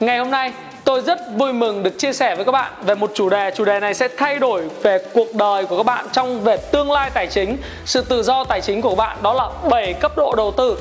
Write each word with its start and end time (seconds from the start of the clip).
Ngày 0.00 0.18
hôm 0.18 0.30
nay, 0.30 0.52
tôi 0.84 1.00
rất 1.00 1.18
vui 1.36 1.52
mừng 1.52 1.82
được 1.82 1.98
chia 1.98 2.12
sẻ 2.12 2.34
với 2.34 2.44
các 2.44 2.52
bạn 2.52 2.72
về 2.82 2.94
một 2.94 3.10
chủ 3.14 3.30
đề. 3.30 3.50
Chủ 3.56 3.64
đề 3.64 3.80
này 3.80 3.94
sẽ 3.94 4.08
thay 4.16 4.38
đổi 4.38 4.68
về 4.82 4.98
cuộc 5.14 5.34
đời 5.34 5.64
của 5.66 5.76
các 5.76 5.82
bạn 5.82 6.06
trong 6.12 6.40
về 6.40 6.56
tương 6.56 6.92
lai 6.92 7.10
tài 7.14 7.26
chính. 7.26 7.56
Sự 7.84 8.02
tự 8.02 8.22
do 8.22 8.44
tài 8.44 8.60
chính 8.60 8.82
của 8.82 8.88
các 8.88 8.94
bạn, 8.96 9.16
đó 9.22 9.34
là 9.34 9.68
7 9.70 9.92
cấp 9.92 10.16
độ 10.16 10.34
đầu 10.36 10.52
tư. 10.56 10.78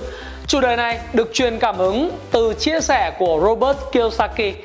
Chủ 0.48 0.62
đề 0.62 0.76
này 0.76 1.00
được 1.14 1.30
truyền 1.34 1.60
cảm 1.60 1.78
hứng 1.78 2.12
từ 2.32 2.54
chia 2.60 2.82
sẻ 2.82 3.12
của 3.20 3.40
Robert 3.44 3.78
Kiyosaki. 3.92 4.56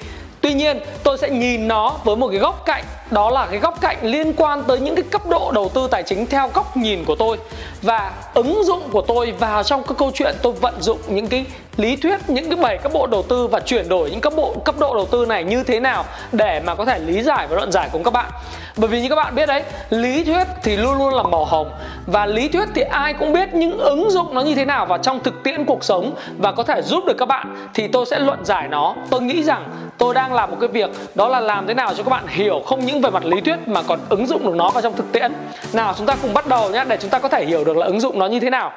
Tuy 0.44 0.54
nhiên, 0.54 0.80
tôi 1.02 1.18
sẽ 1.18 1.30
nhìn 1.30 1.68
nó 1.68 1.96
với 2.04 2.16
một 2.16 2.28
cái 2.28 2.38
góc 2.38 2.62
cạnh, 2.66 2.84
đó 3.10 3.30
là 3.30 3.46
cái 3.46 3.58
góc 3.58 3.80
cạnh 3.80 3.96
liên 4.02 4.32
quan 4.32 4.62
tới 4.62 4.80
những 4.80 4.94
cái 4.94 5.04
cấp 5.10 5.26
độ 5.26 5.52
đầu 5.54 5.68
tư 5.74 5.88
tài 5.90 6.02
chính 6.02 6.26
theo 6.26 6.50
góc 6.54 6.76
nhìn 6.76 7.04
của 7.04 7.14
tôi. 7.14 7.38
Và 7.82 8.12
ứng 8.34 8.64
dụng 8.64 8.82
của 8.90 9.00
tôi 9.00 9.32
vào 9.32 9.62
trong 9.62 9.82
các 9.82 9.98
câu 9.98 10.10
chuyện 10.14 10.34
tôi 10.42 10.52
vận 10.52 10.74
dụng 10.80 10.98
những 11.08 11.26
cái 11.26 11.44
lý 11.76 11.96
thuyết, 11.96 12.20
những 12.28 12.48
cái 12.48 12.56
bảy 12.56 12.78
cấp 12.78 12.92
độ 12.94 13.06
đầu 13.06 13.22
tư 13.22 13.46
và 13.46 13.60
chuyển 13.60 13.88
đổi 13.88 14.10
những 14.10 14.20
cấp 14.20 14.32
bộ, 14.36 14.54
cấp 14.64 14.74
độ 14.78 14.94
đầu 14.94 15.06
tư 15.06 15.26
này 15.26 15.44
như 15.44 15.64
thế 15.64 15.80
nào 15.80 16.04
để 16.32 16.60
mà 16.64 16.74
có 16.74 16.84
thể 16.84 16.98
lý 16.98 17.22
giải 17.22 17.46
và 17.46 17.56
luận 17.56 17.72
giải 17.72 17.88
cùng 17.92 18.04
các 18.04 18.12
bạn 18.12 18.30
bởi 18.76 18.88
vì 18.88 19.00
như 19.00 19.08
các 19.08 19.14
bạn 19.14 19.34
biết 19.34 19.46
đấy 19.46 19.62
lý 19.90 20.24
thuyết 20.24 20.44
thì 20.62 20.76
luôn 20.76 20.98
luôn 20.98 21.14
là 21.14 21.22
màu 21.22 21.44
hồng. 21.44 21.70
Và 22.06 22.26
lý 22.26 22.48
thuyết 22.48 22.68
thì 22.74 22.82
ai 22.82 23.14
cũng 23.14 23.32
biết 23.32 23.54
những 23.54 23.78
ứng 23.78 24.10
dụng 24.10 24.34
nó 24.34 24.40
như 24.40 24.54
thế 24.54 24.64
nào 24.64 24.86
vào 24.86 24.98
trong 24.98 25.20
thực 25.20 25.42
tiễn 25.42 25.64
cuộc 25.64 25.84
sống 25.84 26.14
và 26.38 26.52
có 26.52 26.62
thể 26.62 26.82
giúp 26.82 27.04
được 27.06 27.14
các 27.18 27.26
bạn. 27.28 27.56
Thì 27.74 27.88
tôi 27.88 28.06
sẽ 28.06 28.18
luận 28.18 28.44
giải 28.44 28.68
nó. 28.68 28.94
Tôi 29.10 29.22
nghĩ 29.22 29.42
rằng 29.42 29.64
tôi 29.98 30.14
đang 30.14 30.32
làm 30.32 30.50
một 30.50 30.56
cái 30.60 30.68
việc 30.68 30.90
đó 31.14 31.28
là 31.28 31.40
làm 31.40 31.66
thế 31.66 31.74
nào 31.74 31.94
cho 31.94 32.02
các 32.02 32.10
bạn 32.10 32.26
hiểu 32.26 32.62
không 32.66 32.86
những 32.86 33.00
về 33.00 33.10
mặt 33.10 33.24
lý 33.24 33.40
thuyết 33.40 33.68
mà 33.68 33.82
còn 33.82 33.98
ứng 34.08 34.26
dụng 34.26 34.46
được 34.46 34.54
nó 34.54 34.70
vào 34.70 34.82
trong 34.82 34.96
thực 34.96 35.12
tiễn. 35.12 35.32
Nào 35.72 35.94
chúng 35.98 36.06
ta 36.06 36.16
cùng 36.22 36.34
bắt 36.34 36.46
đầu 36.46 36.70
nhé 36.70 36.84
để 36.88 36.96
chúng 37.00 37.10
ta 37.10 37.18
có 37.18 37.28
thể 37.28 37.44
hiểu 37.44 37.64
được 37.64 37.76
là 37.76 37.86
ứng 37.86 38.00
dụng 38.00 38.18
nó 38.18 38.26
như 38.26 38.40
thế 38.40 38.50
nào. 38.50 38.72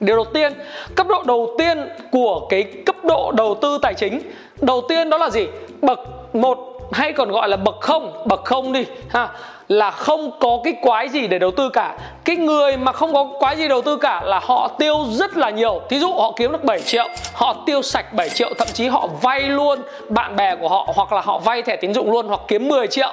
Điều 0.00 0.16
đầu 0.16 0.24
tiên, 0.24 0.52
cấp 0.94 1.06
độ 1.06 1.22
đầu 1.26 1.54
tiên 1.58 1.88
của 2.10 2.46
cái 2.48 2.62
cấp 2.86 2.96
độ 3.04 3.32
đầu 3.32 3.58
tư 3.62 3.78
tài 3.82 3.94
chính. 3.94 4.20
Đầu 4.60 4.82
tiên 4.88 5.10
đó 5.10 5.18
là 5.18 5.30
gì? 5.30 5.46
Bậc 5.82 5.98
1 6.34 6.75
hay 6.92 7.12
còn 7.12 7.30
gọi 7.30 7.48
là 7.48 7.56
bậc 7.56 7.80
không, 7.80 8.22
bậc 8.26 8.44
không 8.44 8.72
đi 8.72 8.86
ha 9.08 9.28
là 9.68 9.90
không 9.90 10.30
có 10.40 10.58
cái 10.64 10.74
quái 10.82 11.08
gì 11.08 11.26
để 11.26 11.38
đầu 11.38 11.50
tư 11.50 11.68
cả. 11.68 11.98
Cái 12.24 12.36
người 12.36 12.76
mà 12.76 12.92
không 12.92 13.12
có 13.14 13.24
quái 13.38 13.56
gì 13.56 13.68
đầu 13.68 13.82
tư 13.82 13.96
cả 13.96 14.22
là 14.24 14.40
họ 14.42 14.68
tiêu 14.78 15.04
rất 15.10 15.36
là 15.36 15.50
nhiều. 15.50 15.80
Thí 15.88 15.98
dụ 15.98 16.12
họ 16.12 16.32
kiếm 16.36 16.52
được 16.52 16.64
7 16.64 16.80
triệu 16.80 17.08
họ 17.34 17.56
tiêu 17.66 17.82
sạch 17.82 18.12
7 18.12 18.28
triệu 18.28 18.54
thậm 18.58 18.68
chí 18.72 18.88
họ 18.88 19.08
vay 19.22 19.40
luôn 19.40 19.82
bạn 20.08 20.36
bè 20.36 20.56
của 20.56 20.68
họ 20.68 20.88
hoặc 20.94 21.12
là 21.12 21.20
họ 21.20 21.38
vay 21.38 21.62
thẻ 21.62 21.76
tín 21.76 21.94
dụng 21.94 22.12
luôn 22.12 22.28
hoặc 22.28 22.40
kiếm 22.48 22.68
10 22.68 22.86
triệu 22.86 23.12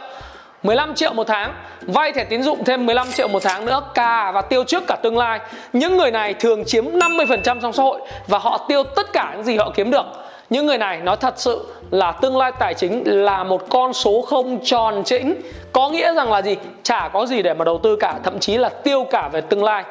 15 0.64 0.96
triệu 0.96 1.14
một 1.14 1.28
tháng 1.28 1.54
Vay 1.82 2.12
thẻ 2.12 2.24
tín 2.24 2.44
dụng 2.44 2.64
thêm 2.64 2.86
15 2.86 3.12
triệu 3.12 3.28
một 3.28 3.44
tháng 3.44 3.66
nữa 3.66 3.82
Cà 3.94 4.32
và 4.32 4.42
tiêu 4.42 4.64
trước 4.64 4.84
cả 4.88 4.96
tương 5.04 5.18
lai. 5.18 5.40
Những 5.74 5.98
người 5.98 6.12
này 6.12 6.34
thường 6.34 6.66
chiếm 6.66 6.86
50% 6.86 7.60
trong 7.60 7.74
xã 7.74 7.84
hội 7.84 8.02
Và 8.28 8.38
họ 8.38 8.66
tiêu 8.68 8.84
tất 8.84 9.14
cả 9.14 9.32
những 9.36 9.44
gì 9.44 9.58
họ 9.58 9.72
kiếm 9.76 9.92
được 9.92 10.06
những 10.50 10.66
người 10.66 10.78
này 10.78 10.98
nói 10.98 11.18
thật 11.18 11.34
sự 11.38 11.66
là 11.92 12.12
tương 12.12 12.38
lai 12.38 12.52
tài 12.60 12.74
chính 12.74 13.04
là 13.06 13.44
một 13.44 13.70
con 13.70 13.94
số 13.94 14.22
không 14.22 14.60
tròn 14.64 15.04
chỉnh 15.06 15.42
có 15.74 15.90
nghĩa 15.90 16.14
rằng 16.14 16.32
là 16.32 16.42
gì? 16.42 16.58
Chả 16.84 17.10
có 17.14 17.26
gì 17.26 17.42
để 17.42 17.54
mà 17.54 17.66
đầu 17.66 17.78
tư 17.84 17.96
cả, 17.96 18.20
thậm 18.24 18.40
chí 18.40 18.58
là 18.58 18.70
tiêu 18.70 19.04
cả 19.12 19.30
về 19.32 19.42
tương 19.42 19.64
lai. 19.64 19.84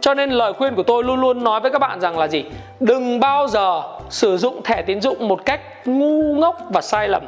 Cho 0.00 0.14
nên 0.14 0.30
lời 0.30 0.52
khuyên 0.52 0.74
của 0.74 0.82
tôi 0.82 1.04
luôn 1.04 1.20
luôn 1.20 1.44
nói 1.44 1.60
với 1.60 1.70
các 1.70 1.78
bạn 1.78 2.00
rằng 2.00 2.18
là 2.18 2.28
gì? 2.28 2.44
Đừng 2.80 3.20
bao 3.20 3.48
giờ 3.48 3.82
sử 4.10 4.36
dụng 4.36 4.62
thẻ 4.62 4.82
tín 4.82 5.00
dụng 5.00 5.28
một 5.28 5.44
cách 5.44 5.60
ngu 5.88 6.34
ngốc 6.34 6.58
và 6.70 6.80
sai 6.80 7.08
lầm. 7.08 7.22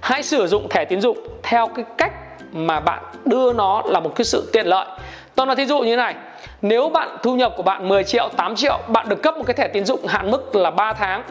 Hãy 0.00 0.22
sử 0.22 0.46
dụng 0.46 0.68
thẻ 0.68 0.84
tín 0.84 1.00
dụng 1.00 1.18
theo 1.42 1.68
cái 1.68 1.84
cách 1.98 2.12
mà 2.52 2.80
bạn 2.80 3.02
đưa 3.24 3.52
nó 3.52 3.82
là 3.86 4.00
một 4.00 4.12
cái 4.14 4.24
sự 4.24 4.50
tiện 4.52 4.66
lợi. 4.66 4.86
Tôi 5.34 5.46
nói 5.46 5.56
thí 5.56 5.66
dụ 5.66 5.78
như 5.78 5.92
thế 5.92 5.96
này, 5.96 6.14
nếu 6.62 6.88
bạn 6.88 7.16
thu 7.22 7.34
nhập 7.34 7.52
của 7.56 7.62
bạn 7.62 7.88
10 7.88 8.04
triệu 8.04 8.28
8 8.36 8.56
triệu, 8.56 8.78
bạn 8.88 9.08
được 9.08 9.22
cấp 9.22 9.36
một 9.36 9.44
cái 9.46 9.54
thẻ 9.54 9.68
tín 9.68 9.84
dụng 9.84 10.06
hạn 10.06 10.30
mức 10.30 10.56
là 10.56 10.70
3 10.70 10.92
tháng 10.92 11.22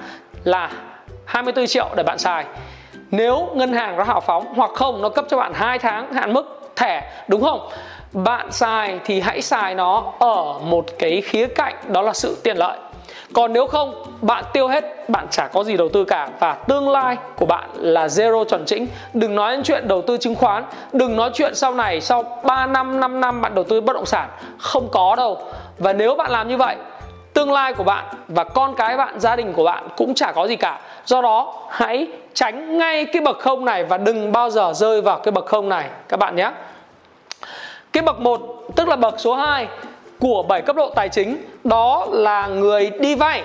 là 0.43 0.69
24 1.25 1.67
triệu 1.67 1.87
để 1.95 2.03
bạn 2.03 2.17
xài. 2.17 2.45
Nếu 3.11 3.49
ngân 3.55 3.73
hàng 3.73 3.97
nó 3.97 4.03
hào 4.03 4.21
phóng 4.21 4.53
hoặc 4.55 4.71
không, 4.75 5.01
nó 5.01 5.09
cấp 5.09 5.25
cho 5.29 5.37
bạn 5.37 5.53
2 5.53 5.79
tháng 5.79 6.13
hạn 6.13 6.33
mức 6.33 6.71
thẻ, 6.75 7.11
đúng 7.27 7.41
không? 7.41 7.69
Bạn 8.13 8.51
xài 8.51 8.99
thì 9.05 9.21
hãy 9.21 9.41
xài 9.41 9.75
nó 9.75 10.03
ở 10.19 10.59
một 10.63 10.85
cái 10.99 11.21
khía 11.21 11.47
cạnh, 11.47 11.75
đó 11.87 12.01
là 12.01 12.13
sự 12.13 12.37
tiện 12.43 12.57
lợi. 12.57 12.77
Còn 13.33 13.53
nếu 13.53 13.67
không, 13.67 14.03
bạn 14.21 14.43
tiêu 14.53 14.67
hết, 14.67 15.09
bạn 15.09 15.27
chả 15.31 15.47
có 15.47 15.63
gì 15.63 15.77
đầu 15.77 15.89
tư 15.89 16.03
cả 16.03 16.29
và 16.39 16.53
tương 16.53 16.89
lai 16.89 17.17
của 17.35 17.45
bạn 17.45 17.69
là 17.75 18.07
zero 18.07 18.43
chuẩn 18.43 18.65
chỉnh. 18.65 18.87
Đừng 19.13 19.35
nói 19.35 19.51
đến 19.51 19.63
chuyện 19.63 19.87
đầu 19.87 20.01
tư 20.01 20.17
chứng 20.17 20.35
khoán, 20.35 20.63
đừng 20.93 21.15
nói 21.15 21.29
chuyện 21.33 21.55
sau 21.55 21.73
này, 21.73 22.01
sau 22.01 22.23
3 22.43 22.65
năm 22.65 22.99
5 22.99 23.21
năm 23.21 23.41
bạn 23.41 23.55
đầu 23.55 23.63
tư 23.63 23.81
bất 23.81 23.93
động 23.93 24.05
sản, 24.05 24.29
không 24.57 24.87
có 24.91 25.15
đâu. 25.15 25.41
Và 25.77 25.93
nếu 25.93 26.15
bạn 26.15 26.31
làm 26.31 26.47
như 26.47 26.57
vậy 26.57 26.75
tương 27.33 27.51
lai 27.51 27.73
của 27.73 27.83
bạn 27.83 28.05
và 28.27 28.43
con 28.43 28.75
cái 28.75 28.97
bạn, 28.97 29.19
gia 29.19 29.35
đình 29.35 29.53
của 29.53 29.63
bạn 29.63 29.87
cũng 29.97 30.13
chả 30.13 30.31
có 30.31 30.47
gì 30.47 30.55
cả. 30.55 30.79
Do 31.05 31.21
đó, 31.21 31.67
hãy 31.69 32.07
tránh 32.33 32.77
ngay 32.77 33.05
cái 33.05 33.21
bậc 33.21 33.39
không 33.39 33.65
này 33.65 33.83
và 33.83 33.97
đừng 33.97 34.31
bao 34.31 34.49
giờ 34.49 34.73
rơi 34.75 35.01
vào 35.01 35.19
cái 35.19 35.31
bậc 35.31 35.45
không 35.45 35.69
này. 35.69 35.89
Các 36.09 36.17
bạn 36.17 36.35
nhé. 36.35 36.51
Cái 37.93 38.03
bậc 38.03 38.19
1 38.19 38.41
tức 38.75 38.87
là 38.87 38.95
bậc 38.95 39.19
số 39.19 39.33
2 39.33 39.67
của 40.19 40.43
7 40.43 40.61
cấp 40.61 40.75
độ 40.75 40.89
tài 40.95 41.09
chính, 41.09 41.37
đó 41.63 42.07
là 42.09 42.47
người 42.47 42.91
đi 42.99 43.15
vay. 43.15 43.43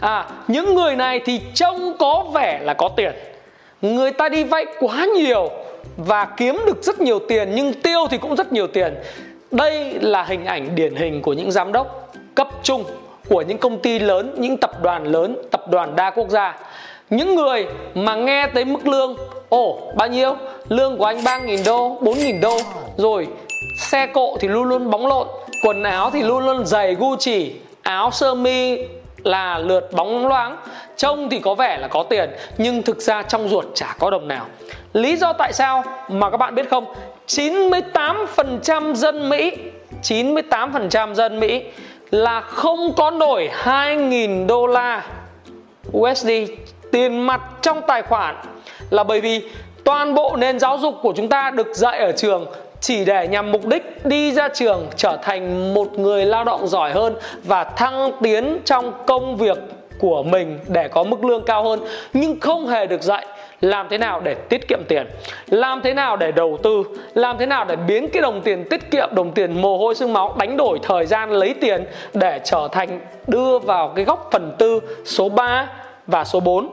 À 0.00 0.26
những 0.48 0.74
người 0.74 0.96
này 0.96 1.20
thì 1.24 1.40
trông 1.54 1.96
có 1.98 2.24
vẻ 2.34 2.60
là 2.62 2.74
có 2.74 2.88
tiền. 2.96 3.12
Người 3.82 4.12
ta 4.12 4.28
đi 4.28 4.44
vay 4.44 4.66
quá 4.80 5.06
nhiều 5.16 5.50
và 5.96 6.24
kiếm 6.24 6.62
được 6.66 6.82
rất 6.82 7.00
nhiều 7.00 7.18
tiền, 7.28 7.54
nhưng 7.54 7.72
tiêu 7.72 8.06
thì 8.10 8.18
cũng 8.18 8.36
rất 8.36 8.52
nhiều 8.52 8.66
tiền. 8.66 8.94
Đây 9.50 9.94
là 10.00 10.22
hình 10.22 10.44
ảnh 10.44 10.74
điển 10.74 10.94
hình 10.94 11.22
của 11.22 11.32
những 11.32 11.50
giám 11.50 11.72
đốc 11.72 12.12
cấp 12.34 12.48
trung 12.62 12.84
của 13.28 13.42
những 13.42 13.58
công 13.58 13.78
ty 13.78 13.98
lớn, 13.98 14.34
những 14.36 14.56
tập 14.56 14.82
đoàn 14.82 15.04
lớn, 15.04 15.36
tập 15.50 15.68
đoàn 15.68 15.96
đa 15.96 16.10
quốc 16.10 16.28
gia. 16.28 16.58
Những 17.10 17.34
người 17.34 17.66
mà 17.94 18.14
nghe 18.14 18.46
tới 18.46 18.64
mức 18.64 18.86
lương 18.86 19.16
Ồ, 19.48 19.92
bao 19.96 20.08
nhiêu? 20.08 20.36
Lương 20.68 20.96
của 20.98 21.04
anh 21.04 21.20
3.000 21.20 21.64
đô, 21.66 21.98
4.000 22.00 22.40
đô 22.40 22.58
Rồi 22.96 23.28
xe 23.78 24.06
cộ 24.06 24.36
thì 24.40 24.48
luôn 24.48 24.64
luôn 24.64 24.90
bóng 24.90 25.06
lộn 25.06 25.26
Quần 25.64 25.82
áo 25.82 26.10
thì 26.10 26.22
luôn 26.22 26.44
luôn 26.44 26.66
giày 26.66 26.94
Gucci 26.94 27.52
Áo 27.82 28.10
sơ 28.10 28.34
mi 28.34 28.78
là 29.22 29.58
lượt 29.58 29.92
bóng 29.92 30.26
loáng 30.28 30.56
Trông 30.96 31.28
thì 31.30 31.38
có 31.38 31.54
vẻ 31.54 31.78
là 31.78 31.88
có 31.88 32.02
tiền 32.02 32.30
Nhưng 32.58 32.82
thực 32.82 33.00
ra 33.00 33.22
trong 33.22 33.48
ruột 33.48 33.64
chả 33.74 33.96
có 33.98 34.10
đồng 34.10 34.28
nào 34.28 34.46
Lý 34.92 35.16
do 35.16 35.32
tại 35.32 35.52
sao 35.52 35.84
mà 36.08 36.30
các 36.30 36.36
bạn 36.36 36.54
biết 36.54 36.70
không 36.70 36.94
98% 37.26 38.94
dân 38.94 39.28
Mỹ 39.28 39.52
98% 40.02 41.14
dân 41.14 41.40
Mỹ 41.40 41.62
là 42.12 42.40
không 42.40 42.92
có 42.96 43.10
nổi 43.10 43.50
2.000 43.64 44.46
đô 44.46 44.66
la. 44.66 45.06
USD 45.98 46.30
tiền 46.92 47.18
mặt 47.18 47.40
trong 47.62 47.80
tài 47.86 48.02
khoản 48.02 48.36
là 48.90 49.04
bởi 49.04 49.20
vì 49.20 49.42
toàn 49.84 50.14
bộ 50.14 50.36
nền 50.36 50.58
giáo 50.58 50.78
dục 50.78 50.94
của 51.02 51.12
chúng 51.16 51.28
ta 51.28 51.50
được 51.50 51.66
dạy 51.74 51.98
ở 51.98 52.12
trường 52.12 52.46
chỉ 52.80 53.04
để 53.04 53.28
nhằm 53.28 53.52
mục 53.52 53.66
đích 53.66 54.06
đi 54.06 54.32
ra 54.32 54.48
trường 54.48 54.86
trở 54.96 55.18
thành 55.22 55.74
một 55.74 55.98
người 55.98 56.26
lao 56.26 56.44
động 56.44 56.68
giỏi 56.68 56.92
hơn 56.92 57.14
và 57.44 57.64
thăng 57.64 58.12
tiến 58.22 58.58
trong 58.64 58.92
công 59.06 59.36
việc 59.36 59.58
của 59.98 60.22
mình 60.22 60.58
để 60.68 60.88
có 60.88 61.02
mức 61.02 61.24
lương 61.24 61.44
cao 61.44 61.64
hơn, 61.64 61.80
nhưng 62.12 62.40
không 62.40 62.66
hề 62.66 62.86
được 62.86 63.02
dạy 63.02 63.26
làm 63.62 63.86
thế 63.90 63.98
nào 63.98 64.20
để 64.20 64.34
tiết 64.34 64.68
kiệm 64.68 64.84
tiền 64.88 65.06
làm 65.46 65.80
thế 65.82 65.94
nào 65.94 66.16
để 66.16 66.32
đầu 66.32 66.58
tư 66.62 66.82
làm 67.14 67.38
thế 67.38 67.46
nào 67.46 67.64
để 67.64 67.76
biến 67.76 68.08
cái 68.12 68.22
đồng 68.22 68.40
tiền 68.40 68.64
tiết 68.70 68.90
kiệm, 68.90 69.08
đồng 69.12 69.32
tiền 69.32 69.62
mồ 69.62 69.78
hôi 69.78 69.94
xương 69.94 70.12
máu, 70.12 70.34
đánh 70.38 70.56
đổi 70.56 70.78
thời 70.82 71.06
gian 71.06 71.30
lấy 71.30 71.54
tiền 71.60 71.84
để 72.14 72.40
trở 72.44 72.68
thành 72.72 73.00
đưa 73.26 73.58
vào 73.58 73.92
cái 73.96 74.04
góc 74.04 74.28
phần 74.32 74.54
tư 74.58 74.80
số 75.04 75.28
3 75.28 75.68
và 76.06 76.24
số 76.24 76.40
4 76.40 76.68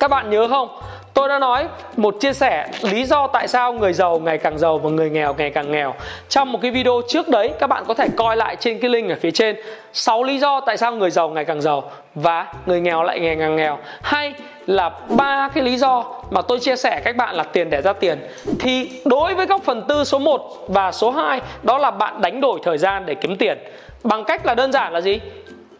các 0.00 0.10
bạn 0.10 0.30
nhớ 0.30 0.48
không 0.48 0.68
Tôi 1.14 1.28
đã 1.28 1.38
nói 1.38 1.68
một 1.96 2.14
chia 2.20 2.32
sẻ 2.32 2.66
lý 2.82 3.04
do 3.04 3.26
tại 3.26 3.48
sao 3.48 3.72
người 3.72 3.92
giàu 3.92 4.18
ngày 4.18 4.38
càng 4.38 4.58
giàu 4.58 4.78
và 4.78 4.90
người 4.90 5.10
nghèo 5.10 5.34
ngày 5.34 5.50
càng 5.50 5.72
nghèo. 5.72 5.94
Trong 6.28 6.52
một 6.52 6.58
cái 6.62 6.70
video 6.70 7.00
trước 7.08 7.28
đấy, 7.28 7.50
các 7.58 7.66
bạn 7.66 7.84
có 7.88 7.94
thể 7.94 8.08
coi 8.16 8.36
lại 8.36 8.56
trên 8.56 8.78
cái 8.78 8.90
link 8.90 9.10
ở 9.10 9.16
phía 9.20 9.30
trên 9.30 9.56
6 9.92 10.22
lý 10.22 10.38
do 10.38 10.60
tại 10.60 10.76
sao 10.76 10.92
người 10.92 11.10
giàu 11.10 11.28
ngày 11.28 11.44
càng 11.44 11.60
giàu 11.60 11.90
và 12.14 12.46
người 12.66 12.80
nghèo 12.80 13.02
lại 13.02 13.20
ngày 13.20 13.36
càng 13.40 13.56
nghèo. 13.56 13.78
Hay 14.02 14.34
là 14.66 14.90
ba 15.08 15.48
cái 15.54 15.64
lý 15.64 15.76
do 15.76 16.04
mà 16.30 16.42
tôi 16.42 16.60
chia 16.60 16.76
sẻ 16.76 17.00
các 17.04 17.16
bạn 17.16 17.34
là 17.34 17.44
tiền 17.44 17.70
để 17.70 17.82
ra 17.82 17.92
tiền. 17.92 18.18
Thì 18.58 18.90
đối 19.04 19.34
với 19.34 19.46
góc 19.46 19.62
phần 19.64 19.82
tư 19.88 20.04
số 20.04 20.18
1 20.18 20.64
và 20.68 20.92
số 20.92 21.10
2 21.10 21.40
đó 21.62 21.78
là 21.78 21.90
bạn 21.90 22.20
đánh 22.20 22.40
đổi 22.40 22.60
thời 22.62 22.78
gian 22.78 23.06
để 23.06 23.14
kiếm 23.14 23.36
tiền. 23.36 23.58
Bằng 24.04 24.24
cách 24.24 24.46
là 24.46 24.54
đơn 24.54 24.72
giản 24.72 24.92
là 24.92 25.00
gì? 25.00 25.20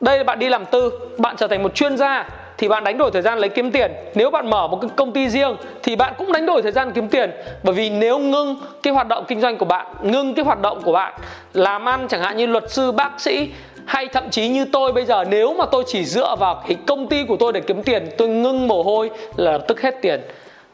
Đây 0.00 0.19
là 0.19 0.25
bạn 0.25 0.38
đi 0.38 0.49
làm 0.49 0.65
tư, 0.65 0.93
bạn 1.19 1.37
trở 1.37 1.47
thành 1.47 1.62
một 1.62 1.75
chuyên 1.75 1.97
gia 1.97 2.29
thì 2.61 2.69
bạn 2.69 2.85
đánh 2.85 2.99
đổi 2.99 3.11
thời 3.11 3.23
gian 3.23 3.38
lấy 3.38 3.49
kiếm 3.49 3.71
tiền 3.71 3.93
nếu 4.15 4.31
bạn 4.31 4.50
mở 4.50 4.69
một 4.69 4.79
cái 4.81 4.91
công 4.97 5.12
ty 5.12 5.29
riêng 5.29 5.56
thì 5.83 5.97
bạn 5.97 6.15
cũng 6.19 6.33
đánh 6.33 6.47
đổi 6.47 6.62
thời 6.62 6.73
gian 6.73 6.93
kiếm 6.93 7.09
tiền 7.09 7.31
bởi 7.62 7.75
vì 7.75 7.91
nếu 7.91 8.19
ngưng 8.19 8.56
cái 8.83 8.93
hoạt 8.93 9.09
động 9.09 9.25
kinh 9.29 9.41
doanh 9.41 9.59
của 9.59 9.65
bạn 9.65 9.87
ngưng 10.03 10.35
cái 10.35 10.44
hoạt 10.44 10.61
động 10.61 10.83
của 10.83 10.93
bạn 10.93 11.15
làm 11.55 11.88
ăn 11.88 12.09
chẳng 12.09 12.23
hạn 12.23 12.37
như 12.37 12.47
luật 12.47 12.71
sư 12.71 12.93
bác 12.93 13.21
sĩ 13.21 13.50
hay 13.87 14.06
thậm 14.12 14.31
chí 14.31 14.49
như 14.49 14.65
tôi 14.73 14.93
bây 14.93 15.05
giờ, 15.05 15.25
nếu 15.25 15.55
mà 15.55 15.67
tôi 15.67 15.85
chỉ 15.87 16.05
dựa 16.05 16.37
vào 16.38 16.62
cái 16.69 16.77
công 16.87 17.06
ty 17.06 17.25
của 17.25 17.37
tôi 17.37 17.53
để 17.53 17.61
kiếm 17.61 17.82
tiền, 17.82 18.09
tôi 18.19 18.29
ngưng 18.29 18.69
mồ 18.69 18.82
hôi 18.82 19.11
là 19.37 19.53
lập 19.53 19.65
tức 19.69 19.81
hết 19.81 19.94
tiền. 20.03 20.21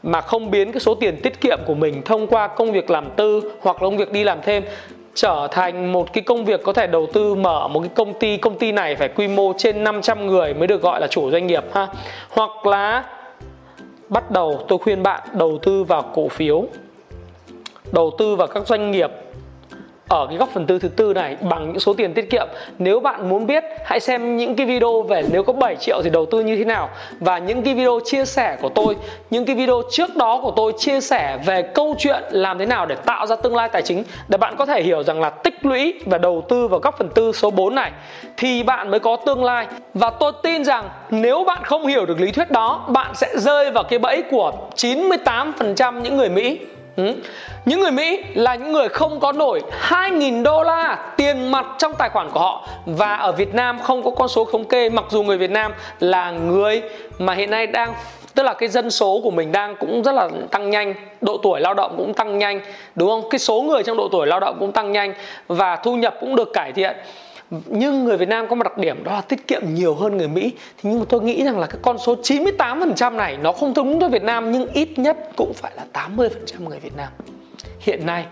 Mà 0.03 0.21
không 0.21 0.51
biến 0.51 0.71
cái 0.71 0.79
số 0.79 0.95
tiền 0.95 1.21
tiết 1.23 1.41
kiệm 1.41 1.59
của 1.65 1.73
mình 1.73 2.01
thông 2.05 2.27
qua 2.27 2.47
công 2.47 2.71
việc 2.71 2.89
làm 2.89 3.09
tư 3.15 3.51
hoặc 3.61 3.75
là 3.75 3.79
công 3.79 3.97
việc 3.97 4.11
đi 4.11 4.23
làm 4.23 4.39
thêm 4.41 4.63
trở 5.13 5.47
thành 5.51 5.91
một 5.91 6.13
cái 6.13 6.21
công 6.21 6.45
việc 6.45 6.63
có 6.63 6.73
thể 6.73 6.87
đầu 6.87 7.07
tư 7.13 7.35
mở 7.35 7.67
một 7.67 7.79
cái 7.79 7.89
công 7.95 8.13
ty. 8.13 8.37
Công 8.37 8.57
ty 8.57 8.71
này 8.71 8.95
phải 8.95 9.07
quy 9.07 9.27
mô 9.27 9.53
trên 9.57 9.83
500 9.83 10.27
người 10.27 10.53
mới 10.53 10.67
được 10.67 10.81
gọi 10.81 11.01
là 11.01 11.07
chủ 11.07 11.31
doanh 11.31 11.47
nghiệp 11.47 11.63
ha. 11.73 11.87
Hoặc 12.29 12.67
là 12.67 13.03
bắt 14.09 14.31
đầu, 14.31 14.59
tôi 14.67 14.79
khuyên 14.79 15.03
bạn 15.03 15.21
đầu 15.33 15.59
tư 15.61 15.83
vào 15.83 16.11
cổ 16.13 16.27
phiếu, 16.27 16.63
đầu 17.91 18.11
tư 18.17 18.35
vào 18.35 18.47
các 18.47 18.67
doanh 18.67 18.91
nghiệp 18.91 19.11
ở 20.07 20.27
cái 20.27 20.37
góc 20.37 20.49
phần 20.53 20.65
tư 20.65 20.79
thứ 20.79 20.87
tư 20.87 21.13
này, 21.13 21.35
bằng 21.41 21.67
những 21.67 21.79
số 21.79 21.93
tiền 21.93 22.13
tiết 22.13 22.29
kiệm, 22.29 22.47
nếu 22.79 22.99
bạn 22.99 23.29
muốn 23.29 23.47
biết, 23.47 23.63
hãy 23.85 23.99
xem 23.99 24.37
những 24.37 24.55
cái 24.55 24.65
video 24.65 25.01
về 25.01 25.23
nếu 25.31 25.43
có 25.43 25.53
7 25.53 25.75
triệu 25.75 26.01
thì 26.03 26.09
đầu 26.09 26.25
tư 26.25 26.39
như 26.39 26.57
thế 26.57 26.65
nào. 26.65 26.89
Và 27.19 27.37
những 27.37 27.63
cái 27.63 27.73
video 27.73 27.99
chia 28.05 28.25
sẻ 28.25 28.57
của 28.61 28.69
tôi, 28.69 28.95
những 29.29 29.45
cái 29.45 29.55
video 29.55 29.81
trước 29.91 30.15
đó 30.15 30.39
của 30.43 30.51
tôi 30.51 30.73
chia 30.77 31.01
sẻ 31.01 31.39
về 31.45 31.61
câu 31.61 31.95
chuyện 31.99 32.23
làm 32.31 32.59
thế 32.59 32.65
nào 32.65 32.85
để 32.85 32.95
tạo 32.95 33.27
ra 33.27 33.35
tương 33.35 33.55
lai 33.55 33.69
tài 33.69 33.81
chính, 33.81 34.03
để 34.27 34.37
bạn 34.37 34.55
có 34.57 34.65
thể 34.65 34.81
hiểu 34.81 35.03
rằng 35.03 35.21
là 35.21 35.29
tích 35.29 35.65
lũy 35.65 35.93
và 36.05 36.17
đầu 36.17 36.43
tư 36.49 36.67
vào 36.67 36.79
góc 36.79 36.97
phần 36.97 37.09
tư 37.09 37.31
số 37.31 37.51
4 37.51 37.75
này, 37.75 37.91
thì 38.37 38.63
bạn 38.63 38.91
mới 38.91 38.99
có 38.99 39.15
tương 39.15 39.43
lai. 39.43 39.67
Và 39.93 40.09
tôi 40.09 40.31
tin 40.43 40.63
rằng 40.63 40.89
nếu 41.09 41.43
bạn 41.43 41.63
không 41.63 41.85
hiểu 41.85 42.05
được 42.05 42.21
lý 42.21 42.31
thuyết 42.31 42.51
đó, 42.51 42.85
bạn 42.87 43.15
sẽ 43.15 43.27
rơi 43.33 43.71
vào 43.71 43.83
cái 43.83 43.99
bẫy 43.99 44.23
của 44.31 44.51
98% 44.75 46.01
những 46.01 46.17
người 46.17 46.29
Mỹ. 46.29 46.59
Ừ. 46.97 47.13
Những 47.65 47.79
người 47.79 47.91
Mỹ 47.91 48.23
là 48.33 48.55
những 48.55 48.71
người 48.71 48.89
không 48.89 49.19
có 49.19 49.31
nổi 49.31 49.61
2.000 49.89 50.43
đô 50.43 50.63
la 50.63 51.13
tiền 51.17 51.51
mặt 51.51 51.65
trong 51.77 51.93
tài 51.97 52.09
khoản 52.09 52.29
của 52.31 52.39
họ 52.39 52.67
Và 52.85 53.15
ở 53.15 53.31
Việt 53.31 53.53
Nam 53.53 53.79
không 53.83 54.03
có 54.03 54.11
con 54.11 54.27
số 54.27 54.47
thống 54.51 54.65
kê, 54.65 54.89
Mặc 54.89 55.05
dù 55.09 55.23
người 55.23 55.37
Việt 55.37 55.51
Nam 55.51 55.73
là 55.99 56.31
người 56.31 56.81
mà 57.19 57.33
hiện 57.33 57.49
nay 57.49 57.67
đang, 57.67 57.93
Tức 58.35 58.43
là 58.43 58.53
cái 58.53 58.69
dân 58.69 58.91
số 58.91 59.19
của 59.23 59.31
mình 59.31 59.51
đang 59.51 59.75
cũng 59.75 60.03
rất 60.03 60.11
là 60.11 60.29
tăng 60.51 60.69
nhanh, 60.69 60.93
Độ 61.21 61.37
tuổi 61.43 61.61
lao 61.61 61.73
động 61.73 61.93
cũng 61.97 62.13
tăng 62.13 62.37
nhanh, 62.37 62.61
Đúng 62.95 63.09
không? 63.09 63.29
Cái 63.29 63.39
số 63.39 63.61
người 63.61 63.83
trong 63.83 63.97
độ 63.97 64.09
tuổi 64.11 64.27
lao 64.27 64.39
động 64.39 64.57
cũng 64.59 64.71
tăng 64.71 64.91
nhanh 64.91 65.13
Và 65.47 65.75
thu 65.75 65.95
nhập 65.95 66.15
cũng 66.19 66.35
được 66.35 66.53
cải 66.53 66.71
thiện 66.71 66.95
nhưng 67.49 68.05
người 68.05 68.17
Việt 68.17 68.29
Nam 68.29 68.47
có 68.47 68.55
một 68.55 68.63
đặc 68.63 68.77
điểm 68.77 69.03
đó 69.03 69.13
là 69.13 69.21
tiết 69.21 69.47
kiệm 69.47 69.61
nhiều 69.73 69.95
hơn 69.95 70.17
người 70.17 70.27
Mỹ. 70.27 70.53
Thì 70.77 70.89
nhưng 70.89 70.99
mà 70.99 71.05
tôi 71.09 71.21
nghĩ 71.21 71.43
rằng 71.43 71.59
là 71.59 71.67
cái 71.67 71.79
con 71.81 71.97
số 71.97 72.15
98% 72.15 73.15
này 73.15 73.37
nó 73.37 73.51
không 73.51 73.73
đúng 73.73 73.99
cho 73.99 74.07
Việt 74.07 74.23
Nam, 74.23 74.51
nhưng 74.51 74.67
ít 74.73 74.89
nhất 74.99 75.17
cũng 75.35 75.53
phải 75.53 75.71
là 75.75 75.85
80% 75.93 76.29
người 76.59 76.79
Việt 76.79 76.95
Nam 76.97 77.09
hiện 77.79 78.05
nay 78.05 78.25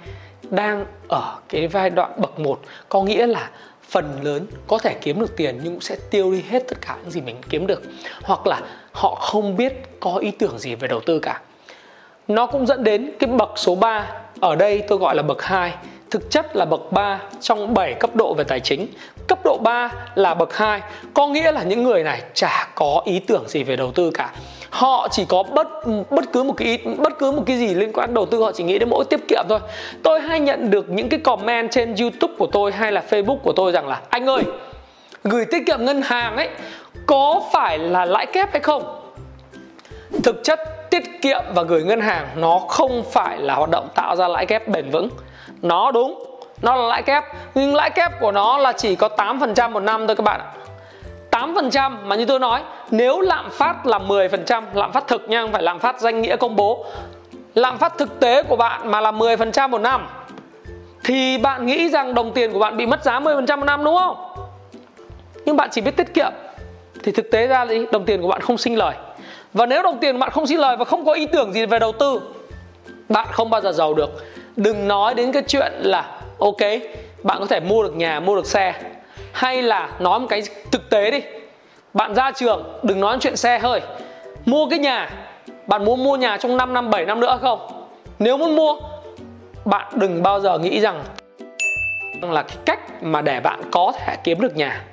đang 0.49 0.85
ở 1.09 1.35
cái 1.49 1.67
giai 1.67 1.89
đoạn 1.89 2.11
bậc 2.17 2.39
1 2.39 2.59
có 2.89 3.03
nghĩa 3.03 3.27
là 3.27 3.49
phần 3.89 4.19
lớn 4.23 4.45
có 4.67 4.77
thể 4.77 4.93
kiếm 4.93 5.19
được 5.19 5.37
tiền 5.37 5.59
nhưng 5.63 5.73
cũng 5.73 5.81
sẽ 5.81 5.95
tiêu 6.09 6.31
đi 6.31 6.43
hết 6.49 6.63
tất 6.67 6.77
cả 6.81 6.97
những 7.01 7.11
gì 7.11 7.21
mình 7.21 7.35
kiếm 7.49 7.67
được. 7.67 7.81
Hoặc 8.23 8.47
là 8.47 8.61
họ 8.91 9.15
không 9.15 9.57
biết 9.57 9.73
có 9.99 10.15
ý 10.15 10.31
tưởng 10.31 10.59
gì 10.59 10.75
về 10.75 10.87
đầu 10.87 10.99
tư 11.05 11.19
cả. 11.19 11.41
Nó 12.27 12.45
cũng 12.45 12.65
dẫn 12.65 12.83
đến 12.83 13.11
cái 13.19 13.29
bậc 13.29 13.51
số 13.55 13.75
3 13.75 14.07
ở 14.39 14.55
đây 14.55 14.83
tôi 14.87 14.97
gọi 14.97 15.15
là 15.15 15.23
bậc 15.23 15.41
2 15.41 15.73
thực 16.15 16.31
chất 16.31 16.55
là 16.55 16.65
bậc 16.65 16.91
3 16.91 17.19
trong 17.41 17.73
7 17.73 17.93
cấp 17.93 18.15
độ 18.15 18.33
về 18.33 18.43
tài 18.43 18.59
chính. 18.59 18.87
Cấp 19.27 19.39
độ 19.43 19.57
3 19.63 19.91
là 20.15 20.33
bậc 20.33 20.57
2, 20.57 20.81
có 21.13 21.27
nghĩa 21.27 21.51
là 21.51 21.63
những 21.63 21.83
người 21.83 22.03
này 22.03 22.21
chả 22.33 22.67
có 22.75 23.01
ý 23.05 23.19
tưởng 23.19 23.43
gì 23.47 23.63
về 23.63 23.75
đầu 23.75 23.91
tư 23.91 24.11
cả. 24.13 24.33
Họ 24.69 25.07
chỉ 25.11 25.25
có 25.25 25.43
bất 25.43 25.67
bất 26.09 26.25
cứ 26.33 26.43
một 26.43 26.53
cái 26.57 26.67
ý, 26.67 26.77
bất 26.97 27.19
cứ 27.19 27.31
một 27.31 27.43
cái 27.45 27.57
gì 27.57 27.75
liên 27.75 27.91
quan 27.93 28.13
đầu 28.13 28.25
tư 28.25 28.43
họ 28.43 28.51
chỉ 28.51 28.63
nghĩ 28.63 28.79
đến 28.79 28.89
mỗi 28.89 29.05
tiết 29.05 29.19
kiệm 29.27 29.45
thôi. 29.49 29.59
Tôi 30.03 30.21
hay 30.21 30.39
nhận 30.39 30.71
được 30.71 30.89
những 30.89 31.09
cái 31.09 31.19
comment 31.19 31.71
trên 31.71 31.95
YouTube 31.95 32.33
của 32.37 32.47
tôi 32.47 32.71
hay 32.71 32.91
là 32.91 33.03
Facebook 33.09 33.37
của 33.37 33.53
tôi 33.53 33.71
rằng 33.71 33.87
là 33.87 34.01
anh 34.09 34.25
ơi, 34.29 34.43
gửi 35.23 35.45
tiết 35.45 35.63
kiệm 35.67 35.85
ngân 35.85 36.01
hàng 36.01 36.37
ấy 36.37 36.49
có 37.05 37.41
phải 37.53 37.79
là 37.79 38.05
lãi 38.05 38.25
kép 38.25 38.51
hay 38.51 38.61
không? 38.61 38.83
Thực 40.23 40.43
chất 40.43 40.59
tiết 40.89 41.03
kiệm 41.21 41.43
và 41.53 41.63
gửi 41.63 41.83
ngân 41.83 42.01
hàng 42.01 42.27
nó 42.35 42.59
không 42.59 43.03
phải 43.11 43.37
là 43.37 43.55
hoạt 43.55 43.69
động 43.69 43.87
tạo 43.95 44.15
ra 44.15 44.27
lãi 44.27 44.45
kép 44.45 44.67
bền 44.67 44.89
vững 44.89 45.09
nó 45.65 45.91
đúng 45.91 46.23
nó 46.61 46.75
là 46.75 46.87
lãi 46.87 47.03
kép 47.03 47.23
nhưng 47.55 47.75
lãi 47.75 47.89
kép 47.89 48.11
của 48.19 48.31
nó 48.31 48.57
là 48.57 48.71
chỉ 48.71 48.95
có 48.95 49.09
8% 49.17 49.71
một 49.71 49.79
năm 49.79 50.07
thôi 50.07 50.15
các 50.15 50.23
bạn 50.23 50.39
ạ 50.39 50.51
8% 51.31 51.91
mà 52.03 52.15
như 52.15 52.25
tôi 52.25 52.39
nói 52.39 52.61
nếu 52.91 53.21
lạm 53.21 53.49
phát 53.49 53.85
là 53.85 53.97
10% 53.97 54.63
lạm 54.73 54.91
phát 54.91 55.07
thực 55.07 55.29
nha 55.29 55.41
không 55.41 55.51
phải 55.51 55.63
lạm 55.63 55.79
phát 55.79 55.99
danh 55.99 56.21
nghĩa 56.21 56.35
công 56.35 56.55
bố 56.55 56.85
lạm 57.55 57.77
phát 57.77 57.97
thực 57.97 58.19
tế 58.19 58.43
của 58.43 58.55
bạn 58.55 58.91
mà 58.91 59.01
là 59.01 59.11
10% 59.11 59.69
một 59.69 59.81
năm 59.81 60.07
thì 61.05 61.37
bạn 61.37 61.65
nghĩ 61.65 61.89
rằng 61.89 62.13
đồng 62.13 62.31
tiền 62.31 62.53
của 62.53 62.59
bạn 62.59 62.77
bị 62.77 62.85
mất 62.85 63.03
giá 63.03 63.19
10% 63.19 63.57
một 63.57 63.65
năm 63.65 63.83
đúng 63.83 63.97
không? 63.97 64.17
Nhưng 65.45 65.57
bạn 65.57 65.69
chỉ 65.71 65.81
biết 65.81 65.97
tiết 65.97 66.13
kiệm 66.13 66.31
thì 67.03 67.11
thực 67.11 67.31
tế 67.31 67.47
ra 67.47 67.65
thì 67.65 67.85
đồng 67.91 68.05
tiền 68.05 68.21
của 68.21 68.27
bạn 68.27 68.41
không 68.41 68.57
sinh 68.57 68.77
lời. 68.77 68.95
Và 69.53 69.65
nếu 69.65 69.83
đồng 69.83 69.97
tiền 69.99 70.15
của 70.15 70.19
bạn 70.19 70.31
không 70.31 70.47
sinh 70.47 70.59
lời 70.59 70.77
và 70.77 70.85
không 70.85 71.05
có 71.05 71.13
ý 71.13 71.25
tưởng 71.25 71.53
gì 71.53 71.65
về 71.65 71.79
đầu 71.79 71.91
tư, 71.91 72.21
bạn 73.09 73.27
không 73.31 73.49
bao 73.49 73.61
giờ 73.61 73.71
giàu 73.71 73.93
được 73.93 74.09
đừng 74.55 74.87
nói 74.87 75.13
đến 75.13 75.31
cái 75.31 75.43
chuyện 75.47 75.71
là, 75.79 76.19
ok, 76.39 76.57
bạn 77.23 77.37
có 77.39 77.45
thể 77.45 77.59
mua 77.59 77.83
được 77.83 77.95
nhà, 77.95 78.19
mua 78.19 78.35
được 78.35 78.45
xe. 78.45 78.73
Hay 79.31 79.61
là 79.61 79.89
nói 79.99 80.19
một 80.19 80.27
cái 80.29 80.43
thực 80.71 80.89
tế 80.89 81.11
đi. 81.11 81.21
Bạn 81.93 82.15
ra 82.15 82.31
trường, 82.31 82.79
đừng 82.83 82.99
nói 82.99 83.17
chuyện 83.21 83.35
xe 83.35 83.59
hơi. 83.59 83.81
Mua 84.45 84.69
cái 84.69 84.79
nhà, 84.79 85.09
bạn 85.67 85.85
muốn 85.85 86.03
mua 86.03 86.17
nhà 86.17 86.37
trong 86.37 86.57
5 86.57 86.73
năm 86.73 86.89
7 86.89 87.05
năm 87.05 87.19
nữa 87.19 87.39
không? 87.41 87.87
Nếu 88.19 88.37
muốn 88.37 88.55
mua, 88.55 88.75
bạn 89.65 89.87
đừng 89.95 90.23
bao 90.23 90.39
giờ 90.39 90.57
nghĩ 90.57 90.79
rằng 90.79 91.03
là 92.21 92.41
cái 92.41 92.57
cách 92.65 93.03
mà 93.03 93.21
để 93.21 93.39
bạn 93.39 93.61
có 93.71 93.93
thể 93.97 94.15
kiếm 94.23 94.41
được 94.41 94.55
nhà. 94.55 94.83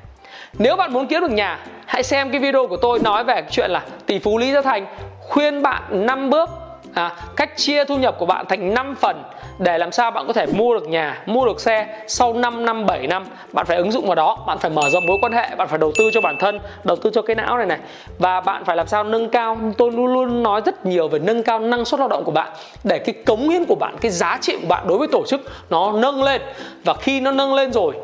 Nếu 0.58 0.76
bạn 0.76 0.92
muốn 0.92 1.06
kiếm 1.06 1.20
được 1.20 1.30
nhà, 1.30 1.58
hãy 1.86 2.02
xem 2.02 2.30
cái 2.30 2.40
video 2.40 2.66
của 2.66 2.76
tôi 2.76 2.98
nói 2.98 3.24
về 3.24 3.42
chuyện 3.50 3.70
là 3.70 3.82
tỷ 4.06 4.18
phú 4.18 4.38
Lý 4.38 4.52
Gia 4.52 4.62
Thành 4.62 4.86
khuyên 5.20 5.62
bạn 5.62 5.82
5 5.90 6.30
bước 6.30 6.50
à, 6.94 7.12
cách 7.36 7.56
chia 7.56 7.84
thu 7.84 7.96
nhập 7.96 8.16
của 8.18 8.26
bạn 8.26 8.46
thành 8.48 8.74
5 8.74 8.94
phần 9.00 9.22
để 9.58 9.78
làm 9.78 9.92
sao 9.92 10.10
bạn 10.10 10.26
có 10.26 10.32
thể 10.32 10.46
mua 10.46 10.74
được 10.74 10.88
nhà, 10.88 11.22
mua 11.26 11.46
được 11.46 11.60
xe 11.60 11.86
sau 12.06 12.32
5 12.32 12.64
năm 12.64 12.86
7 12.86 13.06
năm. 13.06 13.24
Bạn 13.52 13.66
phải 13.66 13.76
ứng 13.76 13.92
dụng 13.92 14.06
vào 14.06 14.14
đó, 14.14 14.44
bạn 14.46 14.58
phải 14.58 14.70
mở 14.70 14.90
rộng 14.90 15.06
mối 15.06 15.18
quan 15.22 15.32
hệ, 15.32 15.54
bạn 15.56 15.68
phải 15.68 15.78
đầu 15.78 15.92
tư 15.98 16.10
cho 16.12 16.20
bản 16.20 16.36
thân, 16.38 16.58
đầu 16.84 16.96
tư 16.96 17.10
cho 17.14 17.22
cái 17.22 17.36
não 17.36 17.56
này 17.56 17.66
này. 17.66 17.78
Và 18.18 18.40
bạn 18.40 18.64
phải 18.64 18.76
làm 18.76 18.86
sao 18.86 19.04
nâng 19.04 19.28
cao. 19.28 19.56
Tôi 19.78 19.90
luôn 19.92 20.06
luôn 20.06 20.42
nói 20.42 20.60
rất 20.64 20.86
nhiều 20.86 21.08
về 21.08 21.18
nâng 21.18 21.42
cao 21.42 21.58
năng 21.58 21.84
suất 21.84 22.00
lao 22.00 22.08
động 22.08 22.24
của 22.24 22.32
bạn 22.32 22.52
để 22.84 22.98
cái 22.98 23.14
cống 23.26 23.48
hiến 23.48 23.64
của 23.64 23.76
bạn, 23.80 23.96
cái 24.00 24.10
giá 24.10 24.38
trị 24.40 24.56
của 24.62 24.68
bạn 24.68 24.86
đối 24.88 24.98
với 24.98 25.08
tổ 25.08 25.24
chức 25.26 25.40
nó 25.70 25.92
nâng 25.92 26.22
lên. 26.22 26.42
Và 26.84 26.94
khi 26.94 27.20
nó 27.20 27.30
nâng 27.30 27.54
lên 27.54 27.72
rồi 27.72 27.94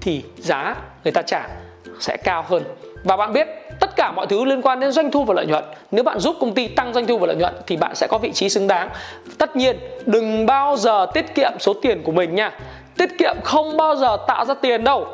thì 0.00 0.22
giá 0.36 0.76
người 1.04 1.12
ta 1.12 1.22
trả 1.22 1.48
sẽ 2.00 2.16
cao 2.16 2.44
hơn. 2.48 2.62
Và 3.04 3.16
bạn 3.16 3.32
biết 3.32 3.48
tất 3.80 3.87
cả 3.98 4.12
mọi 4.12 4.26
thứ 4.26 4.44
liên 4.44 4.62
quan 4.62 4.80
đến 4.80 4.92
doanh 4.92 5.10
thu 5.10 5.24
và 5.24 5.34
lợi 5.34 5.46
nhuận. 5.46 5.64
Nếu 5.90 6.04
bạn 6.04 6.18
giúp 6.18 6.36
công 6.40 6.54
ty 6.54 6.68
tăng 6.68 6.94
doanh 6.94 7.06
thu 7.06 7.18
và 7.18 7.26
lợi 7.26 7.36
nhuận 7.36 7.54
thì 7.66 7.76
bạn 7.76 7.94
sẽ 7.94 8.06
có 8.06 8.18
vị 8.18 8.32
trí 8.32 8.48
xứng 8.48 8.66
đáng. 8.66 8.88
Tất 9.38 9.56
nhiên, 9.56 9.76
đừng 10.06 10.46
bao 10.46 10.76
giờ 10.76 11.06
tiết 11.14 11.34
kiệm 11.34 11.52
số 11.58 11.72
tiền 11.72 12.02
của 12.02 12.12
mình 12.12 12.34
nha. 12.34 12.58
Tiết 12.96 13.18
kiệm 13.18 13.36
không 13.44 13.76
bao 13.76 13.96
giờ 13.96 14.16
tạo 14.26 14.44
ra 14.44 14.54
tiền 14.54 14.84
đâu. 14.84 15.06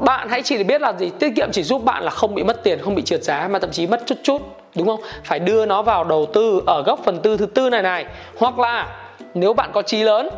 Bạn 0.00 0.28
hãy 0.28 0.42
chỉ 0.42 0.64
biết 0.64 0.80
là 0.80 0.92
gì? 0.92 1.10
Tiết 1.18 1.32
kiệm 1.36 1.52
chỉ 1.52 1.62
giúp 1.62 1.84
bạn 1.84 2.02
là 2.02 2.10
không 2.10 2.34
bị 2.34 2.42
mất 2.42 2.64
tiền, 2.64 2.78
không 2.82 2.94
bị 2.94 3.02
trượt 3.02 3.22
giá, 3.22 3.48
mà 3.50 3.58
thậm 3.58 3.70
chí 3.70 3.86
mất 3.86 4.02
chút 4.06 4.18
chút, 4.22 4.42
đúng 4.76 4.86
không? 4.86 5.00
Phải 5.24 5.38
đưa 5.38 5.66
nó 5.66 5.82
vào 5.82 6.04
đầu 6.04 6.26
tư 6.26 6.62
ở 6.66 6.82
góc 6.82 7.00
phần 7.04 7.18
tư 7.18 7.36
thứ 7.36 7.46
tư 7.46 7.70
này 7.70 7.82
này. 7.82 8.04
Hoặc 8.38 8.58
là 8.58 8.96
nếu 9.34 9.52
bạn 9.52 9.70
có 9.72 9.82
trí 9.82 10.02
lớn, 10.02 10.28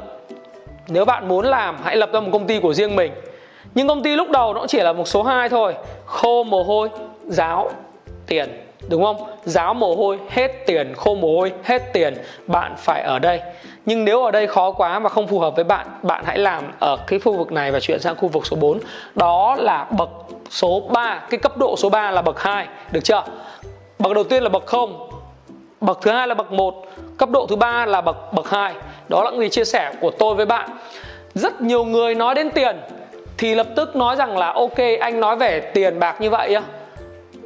nếu 0.89 1.05
bạn 1.05 1.29
muốn 1.29 1.47
làm, 1.47 1.77
hãy 1.85 1.97
lập 1.97 2.11
ra 2.13 2.21
một 2.21 2.29
công 2.33 2.47
ty 2.47 2.61
của 2.61 2.75
riêng 2.75 2.97
mình. 2.97 3.13
Nhưng 3.75 3.89
công 3.89 4.03
ty 4.03 4.17
lúc 4.17 4.31
đầu 4.31 4.55
nó 4.55 4.67
chỉ 4.67 4.79
là 4.79 4.93
một 4.93 5.09
số 5.09 5.23
2 5.23 5.49
thôi. 5.49 5.75
Khô 6.07 6.45
mồ 6.45 6.63
hôi 6.63 6.89
giáo 7.27 7.71
tiền, 8.29 8.49
đúng 8.89 9.05
không? 9.05 9.17
Giáo 9.45 9.75
mồ 9.75 9.95
hôi, 9.95 10.19
hết 10.31 10.67
tiền, 10.67 10.95
khô 10.97 11.15
mồ 11.15 11.37
hôi, 11.37 11.53
hết 11.65 11.93
tiền, 11.93 12.15
bạn 12.47 12.75
phải 12.77 13.03
ở 13.03 13.19
đây. 13.19 13.41
Nhưng 13.87 14.05
nếu 14.05 14.25
ở 14.25 14.31
đây 14.31 14.47
khó 14.47 14.71
quá 14.71 14.99
và 14.99 15.09
không 15.09 15.27
phù 15.27 15.39
hợp 15.39 15.57
với 15.57 15.65
bạn 15.65 15.87
bạn 16.03 16.25
hãy 16.27 16.39
làm 16.39 16.73
ở 16.79 16.97
cái 17.07 17.19
khu 17.19 17.37
vực 17.37 17.53
này 17.53 17.71
và 17.71 17.81
chuyển 17.81 18.01
sang 18.01 18.17
khu 18.17 18.29
vực 18.29 18.47
số 18.47 18.57
4 18.57 18.79
đó 19.15 19.57
là 19.59 19.87
bậc 19.91 20.09
số 20.51 20.81
3 20.81 21.23
cái 21.31 21.39
cấp 21.39 21.57
độ 21.57 21.77
số 21.77 21.89
3 21.89 22.11
là 22.11 22.23
bậc 22.23 22.41
2 22.41 22.67
được 22.93 23.01
chưa? 23.05 23.23
Bậc 23.99 24.13
đầu 24.15 24.25
tiên 24.25 24.43
là 24.43 24.49
bậc 24.49 24.67
0 24.67 25.11
bậc 25.81 25.99
thứ 26.03 26.11
hai 26.11 26.29
là 26.29 26.35
bậc 26.35 26.53
1 26.53 26.75
cấp 27.19 27.31
độ 27.31 27.47
thứ 27.47 27.57
ba 27.57 27.87
là 27.87 28.01
bậc 28.01 28.33
bậc 28.33 28.51
2 28.51 28.75
đó 29.09 29.25
là 29.25 29.31
người 29.31 29.49
chia 29.49 29.65
sẻ 29.65 29.93
của 30.01 30.11
tôi 30.11 30.35
với 30.35 30.47
bạn. 30.47 30.71
Rất 31.35 31.61
nhiều 31.61 31.85
người 31.85 32.15
nói 32.15 32.35
đến 32.35 32.51
tiền 32.51 32.77
thì 33.39 33.55
lập 33.55 33.67
tức 33.77 33.97
nói 33.97 34.17
rằng 34.17 34.39
là, 34.39 34.53
ok, 34.53 34.79
anh 35.01 35.21
nói 35.21 35.37
về 35.37 35.61
tiền 35.61 35.99
bạc 35.99 36.21
như 36.21 36.31
vậy 36.31 36.55
á 36.55 36.63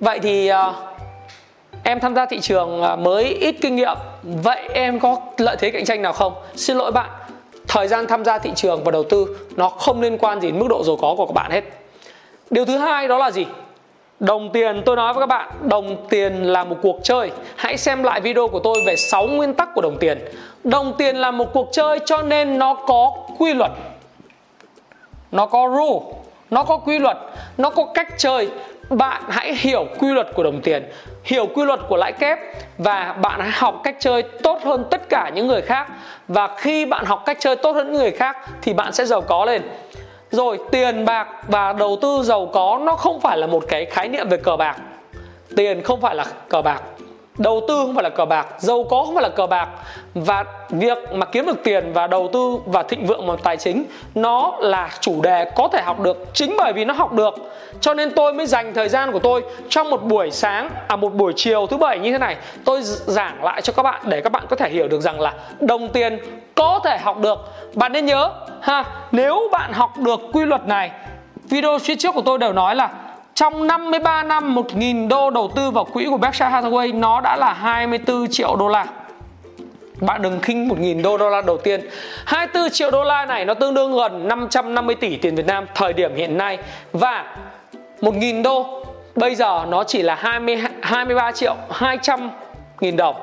vậy 0.02 0.18
thì 0.22 0.50
uh, 0.50 0.74
em 1.82 2.00
tham 2.00 2.14
gia 2.14 2.26
thị 2.26 2.40
trường 2.40 2.82
ờ, 2.82 2.96
mới 2.96 3.24
ít 3.24 3.54
kinh 3.60 3.76
nghiệm 3.76 3.96
vậy 4.22 4.68
em 4.72 5.00
có 5.00 5.16
lợi 5.38 5.56
thế 5.58 5.70
cạnh 5.70 5.84
tranh 5.84 6.02
nào 6.02 6.12
không 6.12 6.34
xin 6.56 6.76
lỗi 6.76 6.92
bạn 6.92 7.10
thời 7.68 7.88
gian 7.88 8.06
tham 8.06 8.24
gia 8.24 8.38
thị 8.38 8.50
trường 8.56 8.84
và 8.84 8.90
đầu 8.90 9.04
tư 9.04 9.38
nó 9.56 9.68
không 9.68 10.00
liên 10.00 10.18
quan 10.18 10.40
gì 10.40 10.50
đến 10.50 10.60
mức 10.60 10.66
độ 10.68 10.84
giàu 10.84 10.96
có 10.96 11.14
của 11.16 11.26
các 11.26 11.32
bạn 11.32 11.50
hết 11.50 11.64
điều 12.50 12.64
thứ 12.64 12.78
hai 12.78 13.08
đó 13.08 13.18
là 13.18 13.30
gì 13.30 13.46
Đồng 14.20 14.50
tiền 14.52 14.82
tôi 14.86 14.96
nói 14.96 15.14
với 15.14 15.22
các 15.22 15.26
bạn, 15.26 15.50
đồng 15.62 16.06
tiền 16.08 16.42
là 16.42 16.64
một 16.64 16.76
cuộc 16.82 17.00
chơi. 17.02 17.30
Hãy 17.56 17.76
xem 17.76 18.02
lại 18.02 18.20
video 18.20 18.48
của 18.48 18.58
tôi 18.58 18.78
về 18.86 18.96
6 18.96 19.26
nguyên 19.26 19.54
tắc 19.54 19.68
của 19.74 19.80
đồng 19.80 19.98
tiền. 19.98 20.18
Đồng 20.64 20.94
tiền 20.98 21.16
là 21.16 21.30
một 21.30 21.52
cuộc 21.52 21.68
chơi 21.72 21.98
cho 22.06 22.22
nên 22.22 22.58
nó 22.58 22.74
có 22.74 23.12
quy 23.38 23.54
luật. 23.54 23.70
Nó 25.32 25.46
có 25.46 25.70
rule, 25.74 26.18
nó 26.50 26.62
có 26.62 26.76
quy 26.76 26.98
luật, 26.98 27.16
nó 27.58 27.70
có 27.70 27.84
cách 27.94 28.08
chơi. 28.18 28.48
Bạn 28.96 29.22
hãy 29.28 29.54
hiểu 29.54 29.86
quy 29.98 30.08
luật 30.08 30.28
của 30.34 30.42
đồng 30.42 30.60
tiền, 30.60 30.90
hiểu 31.24 31.46
quy 31.54 31.64
luật 31.64 31.80
của 31.88 31.96
lãi 31.96 32.12
kép 32.12 32.38
và 32.78 33.14
bạn 33.22 33.40
hãy 33.40 33.50
học 33.50 33.80
cách 33.84 33.96
chơi 34.00 34.22
tốt 34.22 34.58
hơn 34.64 34.84
tất 34.90 35.08
cả 35.08 35.30
những 35.34 35.46
người 35.46 35.62
khác. 35.62 35.86
Và 36.28 36.48
khi 36.56 36.86
bạn 36.86 37.04
học 37.04 37.22
cách 37.26 37.36
chơi 37.40 37.56
tốt 37.56 37.72
hơn 37.72 37.92
những 37.92 38.00
người 38.00 38.10
khác 38.10 38.36
thì 38.62 38.72
bạn 38.72 38.92
sẽ 38.92 39.04
giàu 39.04 39.20
có 39.20 39.44
lên. 39.44 39.62
Rồi 40.30 40.58
tiền 40.70 41.04
bạc 41.04 41.28
và 41.48 41.72
đầu 41.72 41.98
tư 42.02 42.22
giàu 42.22 42.46
có 42.52 42.80
nó 42.82 42.96
không 42.96 43.20
phải 43.20 43.38
là 43.38 43.46
một 43.46 43.64
cái 43.68 43.84
khái 43.84 44.08
niệm 44.08 44.28
về 44.28 44.36
cờ 44.36 44.56
bạc. 44.56 44.76
Tiền 45.56 45.82
không 45.82 46.00
phải 46.00 46.14
là 46.14 46.24
cờ 46.48 46.62
bạc 46.62 46.82
đầu 47.38 47.60
tư 47.68 47.74
không 47.76 47.94
phải 47.94 48.02
là 48.02 48.10
cờ 48.10 48.24
bạc, 48.24 48.46
giàu 48.58 48.84
có 48.90 49.04
không 49.04 49.14
phải 49.14 49.22
là 49.22 49.28
cờ 49.28 49.46
bạc. 49.46 49.68
Và 50.14 50.44
việc 50.70 50.98
mà 51.12 51.26
kiếm 51.26 51.46
được 51.46 51.62
tiền 51.64 51.92
và 51.92 52.06
đầu 52.06 52.28
tư 52.32 52.58
và 52.66 52.82
thịnh 52.82 53.06
vượng 53.06 53.26
bằng 53.26 53.38
tài 53.42 53.56
chính, 53.56 53.84
nó 54.14 54.52
là 54.58 54.90
chủ 55.00 55.22
đề 55.22 55.50
có 55.56 55.68
thể 55.72 55.82
học 55.82 56.00
được 56.00 56.26
chính 56.34 56.54
bởi 56.58 56.72
vì 56.72 56.84
nó 56.84 56.94
học 56.94 57.12
được. 57.12 57.34
Cho 57.80 57.94
nên 57.94 58.10
tôi 58.10 58.32
mới 58.32 58.46
dành 58.46 58.74
thời 58.74 58.88
gian 58.88 59.12
của 59.12 59.18
tôi 59.18 59.42
trong 59.68 59.90
một 59.90 60.02
buổi 60.02 60.30
sáng 60.30 60.70
à 60.88 60.96
một 60.96 61.14
buổi 61.14 61.32
chiều 61.36 61.66
thứ 61.66 61.76
bảy 61.76 61.98
như 61.98 62.12
thế 62.12 62.18
này, 62.18 62.36
tôi 62.64 62.82
giảng 62.82 63.44
lại 63.44 63.62
cho 63.62 63.72
các 63.72 63.82
bạn 63.82 64.02
để 64.04 64.20
các 64.20 64.32
bạn 64.32 64.44
có 64.48 64.56
thể 64.56 64.70
hiểu 64.70 64.88
được 64.88 65.00
rằng 65.00 65.20
là 65.20 65.34
đồng 65.60 65.88
tiền 65.88 66.18
có 66.54 66.80
thể 66.84 66.98
học 66.98 67.18
được. 67.18 67.38
Bạn 67.74 67.92
nên 67.92 68.06
nhớ, 68.06 68.30
ha, 68.60 68.84
nếu 69.12 69.48
bạn 69.52 69.72
học 69.72 69.98
được 69.98 70.20
quy 70.32 70.44
luật 70.44 70.66
này, 70.66 70.90
video 71.50 71.78
phía 71.78 71.94
trước 71.98 72.14
của 72.14 72.22
tôi 72.22 72.38
đều 72.38 72.52
nói 72.52 72.74
là 72.74 72.88
trong 73.34 73.66
53 73.66 74.22
năm 74.22 74.54
1.000 74.54 75.08
đô 75.08 75.30
đầu 75.30 75.50
tư 75.56 75.70
vào 75.70 75.84
quỹ 75.84 76.06
của 76.10 76.16
Berkshire 76.16 76.50
Hathaway 76.50 76.98
nó 77.00 77.20
đã 77.20 77.36
là 77.36 77.52
24 77.52 78.28
triệu 78.30 78.56
đô 78.56 78.68
la. 78.68 78.86
Bạn 80.00 80.22
đừng 80.22 80.40
khinh 80.40 80.68
1.000 80.68 81.02
đô 81.02 81.18
đô 81.18 81.30
la 81.30 81.42
đầu 81.42 81.58
tiên. 81.58 81.80
24 82.26 82.70
triệu 82.70 82.90
đô 82.90 83.04
la 83.04 83.26
này 83.26 83.44
nó 83.44 83.54
tương 83.54 83.74
đương 83.74 83.96
gần 83.96 84.28
550 84.28 84.94
tỷ 84.94 85.16
tiền 85.16 85.34
Việt 85.34 85.46
Nam 85.46 85.66
thời 85.74 85.92
điểm 85.92 86.14
hiện 86.14 86.38
nay. 86.38 86.58
Và 86.92 87.36
1.000 88.00 88.42
đô 88.42 88.84
bây 89.16 89.34
giờ 89.34 89.64
nó 89.68 89.84
chỉ 89.84 90.02
là 90.02 90.14
20, 90.14 90.62
23 90.82 91.32
triệu 91.32 91.54
200 91.70 92.30
nghìn 92.80 92.96
đồng. 92.96 93.16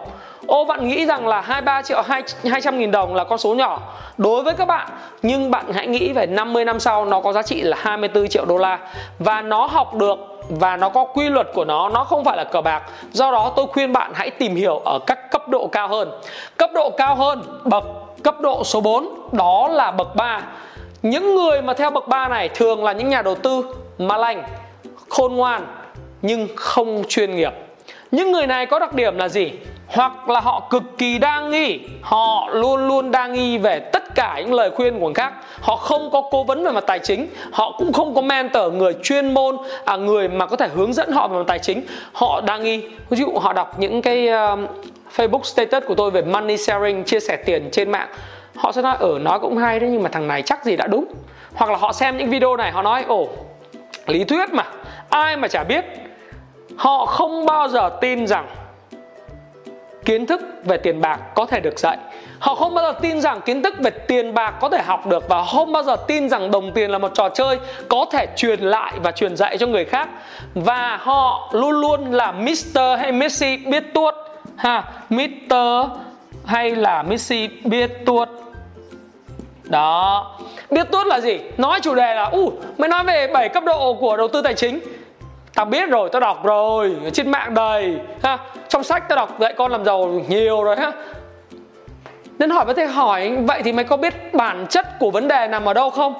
Ô, 0.49 0.65
bạn 0.65 0.87
nghĩ 0.87 1.05
rằng 1.05 1.27
là 1.27 1.41
23 1.41 1.81
triệu 1.81 2.01
200 2.43 2.79
nghìn 2.79 2.91
đồng 2.91 3.15
là 3.15 3.23
con 3.23 3.37
số 3.37 3.55
nhỏ. 3.55 3.79
Đối 4.17 4.43
với 4.43 4.53
các 4.53 4.65
bạn, 4.65 4.89
Nhưng 5.21 5.51
bạn 5.51 5.73
hãy 5.73 5.87
nghĩ 5.87 6.13
về 6.13 6.25
50 6.25 6.65
năm 6.65 6.79
sau, 6.79 7.05
nó 7.05 7.21
có 7.21 7.33
giá 7.33 7.41
trị 7.41 7.61
là 7.61 7.77
24 7.79 8.27
triệu 8.27 8.45
đô 8.45 8.57
la. 8.57 8.79
Và 9.19 9.41
nó 9.41 9.65
học 9.65 9.93
được 9.93 10.17
và 10.49 10.77
nó 10.77 10.89
có 10.89 11.05
quy 11.05 11.29
luật 11.29 11.47
của 11.53 11.65
nó 11.65 11.89
nó 11.89 12.03
không 12.03 12.23
phải 12.23 12.37
là 12.37 12.43
cờ 12.43 12.61
bạc. 12.61 12.83
Do 13.11 13.31
đó, 13.31 13.53
tôi 13.55 13.67
khuyên 13.67 13.93
bạn 13.93 14.11
hãy 14.15 14.29
tìm 14.29 14.55
hiểu 14.55 14.77
ở 14.77 14.99
các 15.07 15.31
cấp 15.31 15.49
độ 15.49 15.67
cao 15.67 15.87
hơn. 15.87 16.11
Cấp 16.57 16.69
độ 16.73 16.89
cao 16.97 17.15
hơn, 17.15 17.43
bậc, 17.63 17.83
cấp 18.23 18.41
độ 18.41 18.63
số 18.63 18.81
4 18.81 19.29
đó 19.31 19.67
là 19.67 19.91
bậc 19.91 20.15
3 20.15 20.41
những 21.01 21.35
người 21.35 21.61
mà 21.61 21.73
theo 21.73 21.89
bậc 21.89 22.07
3 22.07 22.27
này 22.27 22.49
thường 22.49 22.83
là 22.83 22.91
những 22.91 23.09
nhà 23.09 23.21
đầu 23.21 23.35
tư 23.35 23.65
mà 23.97 24.17
lành 24.17 24.43
khôn 25.09 25.33
ngoan, 25.33 25.67
nhưng 26.21 26.47
không 26.55 27.03
chuyên 27.07 27.35
nghiệp. 27.35 27.53
Những 28.11 28.31
người 28.31 28.47
này 28.47 28.65
có 28.65 28.79
đặc 28.79 28.93
điểm 28.93 29.17
là 29.17 29.27
gì? 29.27 29.51
Hoặc 29.89 30.29
là 30.29 30.39
họ 30.39 30.67
cực 30.69 30.83
kỳ 30.97 31.17
đa 31.17 31.41
nghi 31.41 31.79
họ 32.01 32.49
luôn 32.53 32.87
luôn 32.87 33.11
đa 33.11 33.27
nghi 33.27 33.57
về 33.57 33.79
tất 33.79 34.15
cả 34.15 34.35
những 34.39 34.53
lời 34.53 34.71
khuyên 34.71 34.99
của 34.99 35.05
người 35.05 35.13
khác. 35.13 35.33
Họ 35.61 35.75
không 35.75 36.11
có 36.11 36.21
cố 36.31 36.43
vấn 36.43 36.63
về 36.63 36.71
mặt 36.71 36.83
tài 36.87 36.99
chính 36.99 37.27
họ 37.51 37.75
cũng 37.77 37.93
không 37.93 38.15
có 38.15 38.21
mentor 38.21 38.73
người 38.73 38.93
chuyên 39.03 39.33
môn 39.33 39.57
à 39.85 39.95
người 39.95 40.27
mà 40.27 40.45
có 40.45 40.55
thể 40.55 40.67
hướng 40.67 40.93
dẫn 40.93 41.11
họ 41.11 41.27
về 41.27 41.37
mặt 41.37 41.43
tài 41.47 41.59
chính. 41.59 41.85
Họ 42.13 42.41
đa 42.41 42.57
nghi. 42.57 42.83
Ví 43.09 43.17
dụ 43.17 43.31
họ 43.41 43.53
đọc 43.53 43.79
những 43.79 44.01
cái 44.01 44.27
uh, 44.27 44.59
Facebook 45.15 45.43
status 45.43 45.83
của 45.87 45.95
tôi 45.95 46.11
về 46.11 46.21
money 46.21 46.57
sharing 46.57 47.03
chia 47.03 47.19
sẻ 47.19 47.35
tiền 47.45 47.69
trên 47.71 47.91
mạng 47.91 48.09
họ 48.55 48.71
sẽ 48.71 48.81
nói 48.81 48.95
ở 48.99 49.07
ừ, 49.07 49.19
nói 49.21 49.39
cũng 49.39 49.57
hay 49.57 49.79
đấy 49.79 49.89
nhưng 49.89 50.03
mà 50.03 50.09
thằng 50.09 50.27
này 50.27 50.41
chắc 50.41 50.65
gì 50.65 50.75
đã 50.75 50.87
đúng. 50.87 51.05
Hoặc 51.53 51.71
là 51.71 51.77
họ 51.77 51.93
xem 51.93 52.17
những 52.17 52.29
video 52.29 52.55
này 52.55 52.71
họ 52.71 52.81
nói 52.81 53.03
ồ 53.07 53.27
lý 54.07 54.23
thuyết 54.23 54.53
mà 54.53 54.63
ai 55.09 55.37
mà 55.37 55.47
chả 55.47 55.63
biết. 55.63 55.85
Họ 56.77 57.05
không 57.05 57.45
bao 57.45 57.67
giờ 57.67 57.89
tin 58.01 58.27
rằng 58.27 58.47
kiến 60.05 60.25
thức 60.25 60.41
về 60.63 60.77
tiền 60.77 61.01
bạc 61.01 61.19
có 61.35 61.45
thể 61.45 61.59
được 61.59 61.79
dạy. 61.79 61.97
Họ 62.39 62.55
không 62.55 62.75
bao 62.75 62.85
giờ 62.85 62.99
tin 63.01 63.21
rằng 63.21 63.41
kiến 63.41 63.63
thức 63.63 63.73
về 63.79 63.89
tiền 63.89 64.33
bạc 64.33 64.53
có 64.61 64.69
thể 64.69 64.81
học 64.85 65.07
được 65.07 65.29
và 65.29 65.45
không 65.45 65.71
bao 65.71 65.83
giờ 65.83 65.95
tin 66.07 66.29
rằng 66.29 66.51
đồng 66.51 66.71
tiền 66.71 66.91
là 66.91 66.97
một 66.97 67.11
trò 67.13 67.29
chơi 67.29 67.57
có 67.89 68.05
thể 68.11 68.27
truyền 68.35 68.59
lại 68.59 68.93
và 69.03 69.11
truyền 69.11 69.35
dạy 69.35 69.57
cho 69.57 69.67
người 69.67 69.85
khác. 69.85 70.09
Và 70.53 70.97
họ 70.97 71.49
luôn 71.53 71.71
luôn 71.71 72.11
là 72.11 72.31
Mr 72.31 72.79
hay 72.99 73.11
Messi 73.11 73.57
biết 73.57 73.83
tuốt. 73.93 74.15
Ha 74.55 74.83
Mr 75.09 75.53
hay 76.45 76.75
là 76.75 77.03
Messi 77.03 77.49
biết 77.63 78.05
tuốt. 78.05 78.29
Đó. 79.63 80.31
Biết 80.69 80.91
tuốt 80.91 81.07
là 81.07 81.19
gì? 81.19 81.39
Nói 81.57 81.79
chủ 81.81 81.95
đề 81.95 82.15
là 82.15 82.23
u 82.23 82.39
uh, 82.39 82.79
mới 82.79 82.89
nói 82.89 83.03
về 83.03 83.27
7 83.33 83.49
cấp 83.49 83.63
độ 83.65 83.93
của 83.93 84.17
đầu 84.17 84.27
tư 84.27 84.41
tài 84.41 84.53
chính 84.53 84.79
tao 85.59 85.65
biết 85.65 85.89
rồi, 85.89 86.09
tao 86.11 86.19
đọc 86.19 86.43
rồi 86.43 86.95
trên 87.13 87.31
mạng 87.31 87.53
đầy, 87.53 87.95
ha. 88.23 88.37
Trong 88.69 88.83
sách 88.83 89.09
tao 89.09 89.15
đọc, 89.15 89.39
dạy 89.39 89.53
con 89.57 89.71
làm 89.71 89.85
giàu 89.85 90.21
nhiều 90.27 90.63
rồi, 90.63 90.75
ha. 90.75 90.91
Nên 92.39 92.49
hỏi 92.49 92.65
có 92.65 92.73
thể 92.73 92.85
hỏi, 92.85 93.37
vậy 93.47 93.61
thì 93.63 93.71
mày 93.71 93.85
có 93.85 93.97
biết 93.97 94.33
bản 94.33 94.65
chất 94.69 94.99
của 94.99 95.11
vấn 95.11 95.27
đề 95.27 95.47
nằm 95.47 95.65
ở 95.69 95.73
đâu 95.73 95.89
không? 95.89 96.13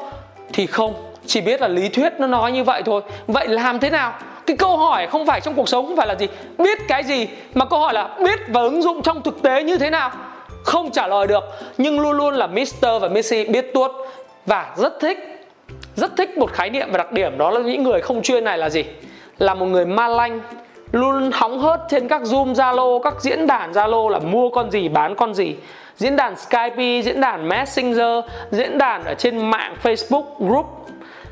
Thì 0.54 0.66
không, 0.66 0.94
chỉ 1.26 1.42
biết 1.42 1.62
là 1.62 1.68
lý 1.68 1.90
thuyết 1.90 2.14
nó 2.20 2.28
nói 2.28 2.52
như 2.52 2.64
vậy 2.64 2.82
thôi. 2.86 3.02
Vậy 3.28 3.48
làm 3.48 3.80
thế 3.80 3.90
nào? 3.90 4.14
Cái 4.46 4.58
câu 4.58 4.78
hỏi 4.78 5.08
không 5.08 5.26
phải 5.26 5.42
trong 5.42 5.54
cuộc 5.54 5.70
sống 5.70 5.88
không 5.88 5.96
phải 5.96 6.08
là 6.08 6.16
gì? 6.16 6.28
Biết 6.58 6.80
cái 6.88 7.04
gì? 7.04 7.28
Mà 7.54 7.66
câu 7.66 7.80
hỏi 7.80 7.94
là 7.94 8.10
biết 8.24 8.40
và 8.48 8.62
ứng 8.62 8.82
dụng 8.82 9.02
trong 9.02 9.22
thực 9.22 9.42
tế 9.42 9.64
như 9.64 9.78
thế 9.78 9.90
nào? 9.90 10.12
Không 10.64 10.92
trả 10.92 11.08
lời 11.08 11.28
được, 11.28 11.44
nhưng 11.78 12.00
luôn 12.00 12.12
luôn 12.12 12.34
là 12.34 12.48
Mr 12.48 13.02
và 13.02 13.08
Messi 13.08 13.46
biết 13.46 13.74
tuốt. 13.74 13.92
Và 14.46 14.74
rất 14.78 15.00
thích 15.00 15.48
rất 15.96 16.12
thích 16.18 16.38
một 16.38 16.54
khái 16.54 16.70
niệm 16.70 16.88
và 16.92 16.98
đặc 16.98 17.12
điểm 17.12 17.38
đó 17.38 17.52
là 17.52 17.60
những 17.60 17.84
người 17.84 18.02
không 18.02 18.22
chuyên 18.22 18.44
này 18.44 18.58
là 18.58 18.70
gì? 18.70 18.86
Là 19.40 19.54
một 19.54 19.66
người 19.66 19.86
ma 19.86 20.08
lanh, 20.08 20.40
luôn 20.92 21.32
hóng 21.34 21.60
hớt 21.60 21.82
trên 21.90 22.08
các 22.08 22.22
zoom 22.22 22.54
zalo, 22.54 23.00
các 23.00 23.14
diễn 23.22 23.48
đàn 23.48 23.72
zalo 23.72 24.10
là 24.10 24.20
mua 24.20 24.50
con 24.50 24.72
gì, 24.72 24.90
bán 24.90 25.16
con 25.16 25.34
gì. 25.34 25.56
Diễn 25.96 26.16
đàn 26.16 26.36
skype, 26.36 27.02
diễn 27.02 27.22
đàn 27.22 27.48
messenger, 27.48 28.26
diễn 28.52 28.78
đàn 28.78 29.04
ở 29.04 29.14
trên 29.14 29.52
mạng 29.52 29.76
facebook 29.84 30.24
group. 30.40 30.66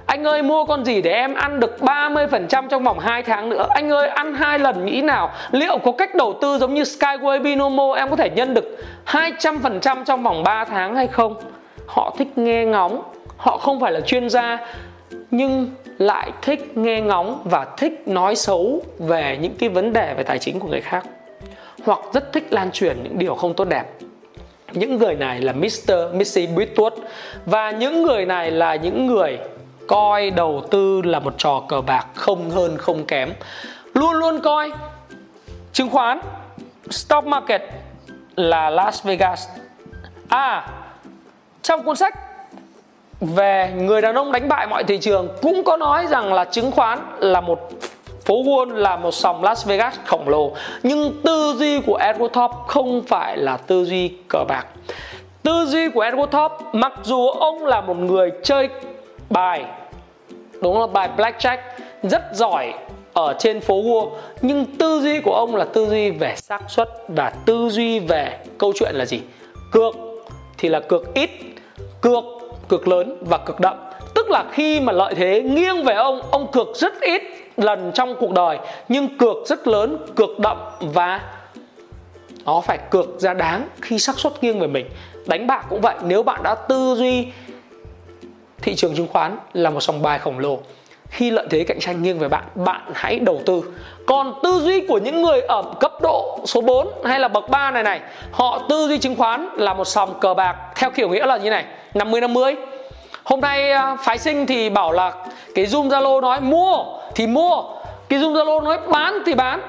Anh 0.06 0.24
ơi, 0.24 0.42
mua 0.44 0.66
con 0.66 0.86
gì 0.86 1.02
để 1.02 1.12
em 1.12 1.34
ăn 1.34 1.60
được 1.60 1.78
30% 1.80 2.68
trong 2.68 2.84
vòng 2.84 3.00
2 3.00 3.24
tháng 3.24 3.50
nữa? 3.50 3.68
Anh 3.70 3.90
ơi, 3.90 4.08
ăn 4.08 4.34
hai 4.34 4.60
lần 4.60 4.86
nghĩ 4.86 5.02
nào? 5.02 5.32
Liệu 5.52 5.78
có 5.78 5.92
cách 5.92 6.16
đầu 6.16 6.34
tư 6.42 6.58
giống 6.58 6.74
như 6.74 6.84
Skyway, 6.84 7.42
Binomo 7.42 7.94
Em 7.96 8.10
có 8.10 8.16
thể 8.16 8.30
nhân 8.30 8.54
được 8.54 8.78
200% 9.06 10.04
trong 10.04 10.24
vòng 10.24 10.44
3 10.44 10.66
tháng 10.66 10.96
hay 10.96 11.08
không? 11.08 11.36
Họ 11.88 12.14
thích 12.18 12.38
nghe 12.38 12.66
ngóng. 12.66 13.04
Họ 13.38 13.58
không 13.58 13.80
phải 13.80 13.92
là 13.92 14.02
chuyên 14.02 14.30
gia, 14.30 14.58
Nhưng 15.32 15.70
lại 15.98 16.32
thích 16.42 16.78
nghe 16.78 17.02
ngóng 17.02 17.42
và 17.46 17.68
thích 17.78 18.08
nói 18.08 18.36
xấu 18.36 18.84
về 19.00 19.38
những 19.42 19.56
cái 19.60 19.70
vấn 19.70 19.94
đề 19.94 20.14
về 20.14 20.24
tài 20.24 20.40
chính 20.40 20.60
của 20.60 20.68
người 20.68 20.82
khác, 20.82 21.06
hoặc 21.84 22.00
rất 22.14 22.34
thích 22.34 22.48
lan 22.50 22.72
truyền 22.72 23.04
những 23.04 23.20
điều 23.20 23.36
không 23.36 23.54
tốt 23.54 23.66
đẹp 23.66 23.86
những 24.72 24.98
người 24.98 25.16
này 25.16 25.42
là 25.42 25.54
Mr. 25.54 25.92
Missy 26.14 26.48
Bitwood 26.48 26.92
và 27.46 27.72
những 27.72 28.04
người 28.04 28.26
này 28.26 28.52
là 28.52 28.76
những 28.76 29.08
người 29.08 29.38
coi 29.88 30.30
đầu 30.30 30.64
tư 30.72 31.02
là 31.02 31.20
một 31.20 31.34
trò 31.38 31.64
cờ 31.68 31.82
bạc 31.82 32.08
không 32.14 32.50
hơn 32.50 32.78
không 32.78 33.06
kém 33.06 33.34
luôn 33.94 34.14
luôn 34.14 34.42
coi 34.42 34.72
chứng 35.74 35.90
khoán, 35.90 36.20
stock 36.90 37.28
market 37.28 37.62
là 38.36 38.70
Las 38.70 39.06
Vegas 39.06 39.48
à 40.30 40.70
trong 41.62 41.84
cuốn 41.84 41.96
sách 41.96 42.27
về 43.22 43.74
người 43.78 44.02
đàn 44.02 44.16
ông 44.16 44.32
đánh 44.32 44.48
bại 44.48 44.68
mọi 44.68 44.84
thị 44.84 44.98
trường 44.98 45.28
cũng 45.42 45.64
có 45.64 45.78
nói 45.78 46.08
rằng 46.08 46.34
là 46.34 46.46
chứng 46.46 46.72
khoán 46.72 47.00
là 47.20 47.42
một 47.42 47.70
phố 48.26 48.44
Wall, 48.44 48.74
là 48.74 48.96
một 48.96 49.12
sòng 49.12 49.44
Las 49.44 49.68
Vegas 49.68 49.96
khổng 50.06 50.30
lồ. 50.30 50.52
Nhưng 50.84 51.22
tư 51.24 51.54
duy 51.58 51.80
của 51.80 52.00
Edward 52.00 52.28
thorp 52.28 52.52
không 52.68 53.02
phải 53.08 53.38
là 53.38 53.58
tư 53.58 53.86
duy 53.86 54.12
cờ 54.30 54.44
bạc. 54.48 54.66
Tư 55.44 55.66
duy 55.66 55.90
của 55.90 56.04
Edward 56.04 56.28
thorp 56.28 56.52
mặc 56.74 56.94
dù 57.04 57.28
ông 57.28 57.66
là 57.66 57.82
một 57.82 57.98
người 57.98 58.32
chơi 58.44 58.70
bài, 59.30 59.66
đúng 60.62 60.80
là 60.80 60.88
bài 60.88 61.10
blackjack 61.18 61.58
rất 62.04 62.24
giỏi 62.34 62.74
ở 63.14 63.36
trên 63.40 63.62
phố 63.62 63.76
Wall, 63.76 64.10
nhưng 64.42 64.66
tư 64.66 65.02
duy 65.02 65.22
của 65.22 65.34
ông 65.34 65.56
là 65.56 65.66
tư 65.66 65.88
duy 65.90 66.12
về 66.12 66.36
xác 66.36 66.62
suất 66.68 66.90
và 67.08 67.30
tư 67.46 67.70
duy 67.70 68.00
về 68.00 68.38
câu 68.58 68.74
chuyện 68.80 68.96
là 68.96 69.06
gì? 69.06 69.20
Cược 69.72 69.96
thì 70.58 70.70
là 70.70 70.80
cược 70.80 71.14
ít, 71.14 71.30
cược 72.02 72.24
cực 72.70 72.88
lớn 72.88 73.18
và 73.22 73.38
cực 73.38 73.60
đậm. 73.60 73.78
Tức 74.16 74.30
là 74.30 74.46
khi 74.52 74.80
mà 74.80 74.94
lợi 74.94 75.14
thế 75.16 75.42
nghiêng 75.42 75.84
về 75.84 75.94
ông 75.94 76.22
ông 76.32 76.52
cược 76.52 76.68
rất 76.76 77.02
ít 77.02 77.22
lần 77.58 77.92
trong 77.94 78.16
cuộc 78.20 78.32
đời, 78.32 78.58
nhưng 78.90 79.18
cược 79.18 79.38
rất 79.46 79.68
lớn, 79.68 79.98
cược 80.16 80.40
đậm 80.40 80.58
và 80.80 81.22
nó 82.46 82.62
phải 82.62 82.78
cược 82.90 83.20
ra 83.20 83.34
đáng 83.34 83.68
khi 83.82 84.00
xác 84.00 84.20
suất 84.20 84.44
nghiêng 84.44 84.60
về 84.60 84.68
mình. 84.68 84.90
Đánh 85.26 85.48
bạc 85.48 85.66
cũng 85.70 85.82
vậy, 85.82 85.96
nếu 86.04 86.24
bạn 86.24 86.44
đã 86.44 86.56
tư 86.56 86.96
duy 86.98 87.28
thị 88.62 88.76
trường 88.76 88.96
chứng 88.96 89.08
khoán 89.08 89.38
là 89.54 89.70
một 89.70 89.80
sòng 89.80 90.02
bài 90.02 90.20
khổng 90.20 90.40
lồ 90.40 90.60
khi 91.10 91.32
lợi 91.32 91.48
thế 91.50 91.64
cạnh 91.64 91.80
tranh 91.80 92.04
nghiêng 92.04 92.20
về 92.20 92.28
bạn 92.28 92.44
bạn 92.56 92.82
hãy 92.94 93.20
đầu 93.20 93.42
tư. 93.46 93.64
Còn 94.06 94.34
tư 94.44 94.60
duy 94.64 94.88
của 94.88 94.98
những 94.98 95.22
người 95.22 95.42
ở 95.42 95.64
cấp 95.80 95.92
độ 96.02 96.40
số 96.46 96.62
4 96.62 96.88
hay 97.06 97.20
là 97.20 97.28
bậc 97.28 97.50
3 97.50 97.72
này 97.72 97.84
này, 97.84 98.02
họ 98.32 98.66
tư 98.70 98.88
duy 98.88 98.98
chứng 98.98 99.16
khoán 99.16 99.50
là 99.56 99.74
một 99.74 99.86
sòng 99.86 100.20
cờ 100.20 100.34
bạc 100.34 100.56
theo 100.76 100.92
kiểu 100.92 101.10
nghĩa 101.10 101.26
là 101.26 101.38
như 101.38 101.50
này 101.50 101.66
50 101.94 102.22
50 102.22 102.56
hôm 103.24 103.42
nay 103.42 103.72
à, 103.72 103.96
phái 103.96 104.18
sinh 104.18 104.46
thì 104.46 104.70
bảo 104.70 104.92
là 104.92 105.14
cái 105.56 105.66
zoom 105.66 105.90
zalo 105.90 106.22
nói 106.22 106.42
mua 106.42 106.86
thì 107.16 107.28
mua, 107.28 107.64
cái 108.10 108.20
zoom 108.20 108.34
zalo 108.34 108.64
nói 108.64 108.80
bán 108.88 109.20
thì 109.26 109.34
bán. 109.34 109.62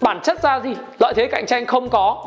Bản 0.00 0.20
chất 0.22 0.42
ra 0.42 0.60
gì 0.60 0.74
lợi 0.98 1.14
thế 1.16 1.26
cạnh 1.26 1.46
tranh 1.46 1.66
không 1.66 1.88
có, 1.88 2.24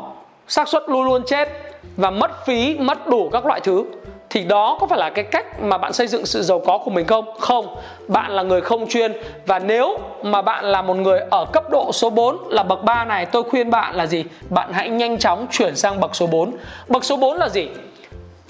xác 0.48 0.68
suất 0.68 0.82
luôn 0.88 1.04
luôn 1.04 1.22
chết 1.26 1.48
và 1.96 2.10
mất 2.10 2.46
phí, 2.46 2.76
mất 2.78 3.08
đủ 3.08 3.28
các 3.32 3.46
loại 3.46 3.60
thứ 3.60 3.84
thì 4.30 4.44
đó 4.44 4.76
có 4.80 4.86
phải 4.86 4.98
là 4.98 5.10
cái 5.10 5.24
cách 5.24 5.60
mà 5.60 5.78
bạn 5.78 5.92
xây 5.92 6.06
dựng 6.06 6.26
sự 6.26 6.42
giàu 6.42 6.60
có 6.66 6.78
của 6.78 6.90
mình 6.90 7.06
không? 7.06 7.38
Không, 7.40 7.76
bạn 8.08 8.30
là 8.30 8.42
người 8.42 8.60
không 8.60 8.88
chuyên 8.88 9.12
và 9.46 9.58
nếu 9.58 9.98
mà 10.22 10.42
bạn 10.42 10.64
là 10.64 10.82
một 10.82 10.94
người 10.96 11.20
ở 11.30 11.44
cấp 11.52 11.70
độ 11.70 11.92
số 11.92 12.10
4 12.10 12.38
là 12.48 12.62
bậc 12.62 12.84
3 12.84 13.04
này 13.04 13.26
tôi 13.26 13.42
khuyên 13.42 13.70
bạn 13.70 13.94
là 13.94 14.06
gì? 14.06 14.24
Bạn 14.50 14.72
hãy 14.72 14.88
nhanh 14.88 15.18
chóng 15.18 15.46
chuyển 15.50 15.76
sang 15.76 16.00
bậc 16.00 16.14
số 16.14 16.26
4. 16.26 16.56
Bậc 16.88 17.04
số 17.04 17.16
4 17.16 17.36
là 17.36 17.48
gì? 17.48 17.68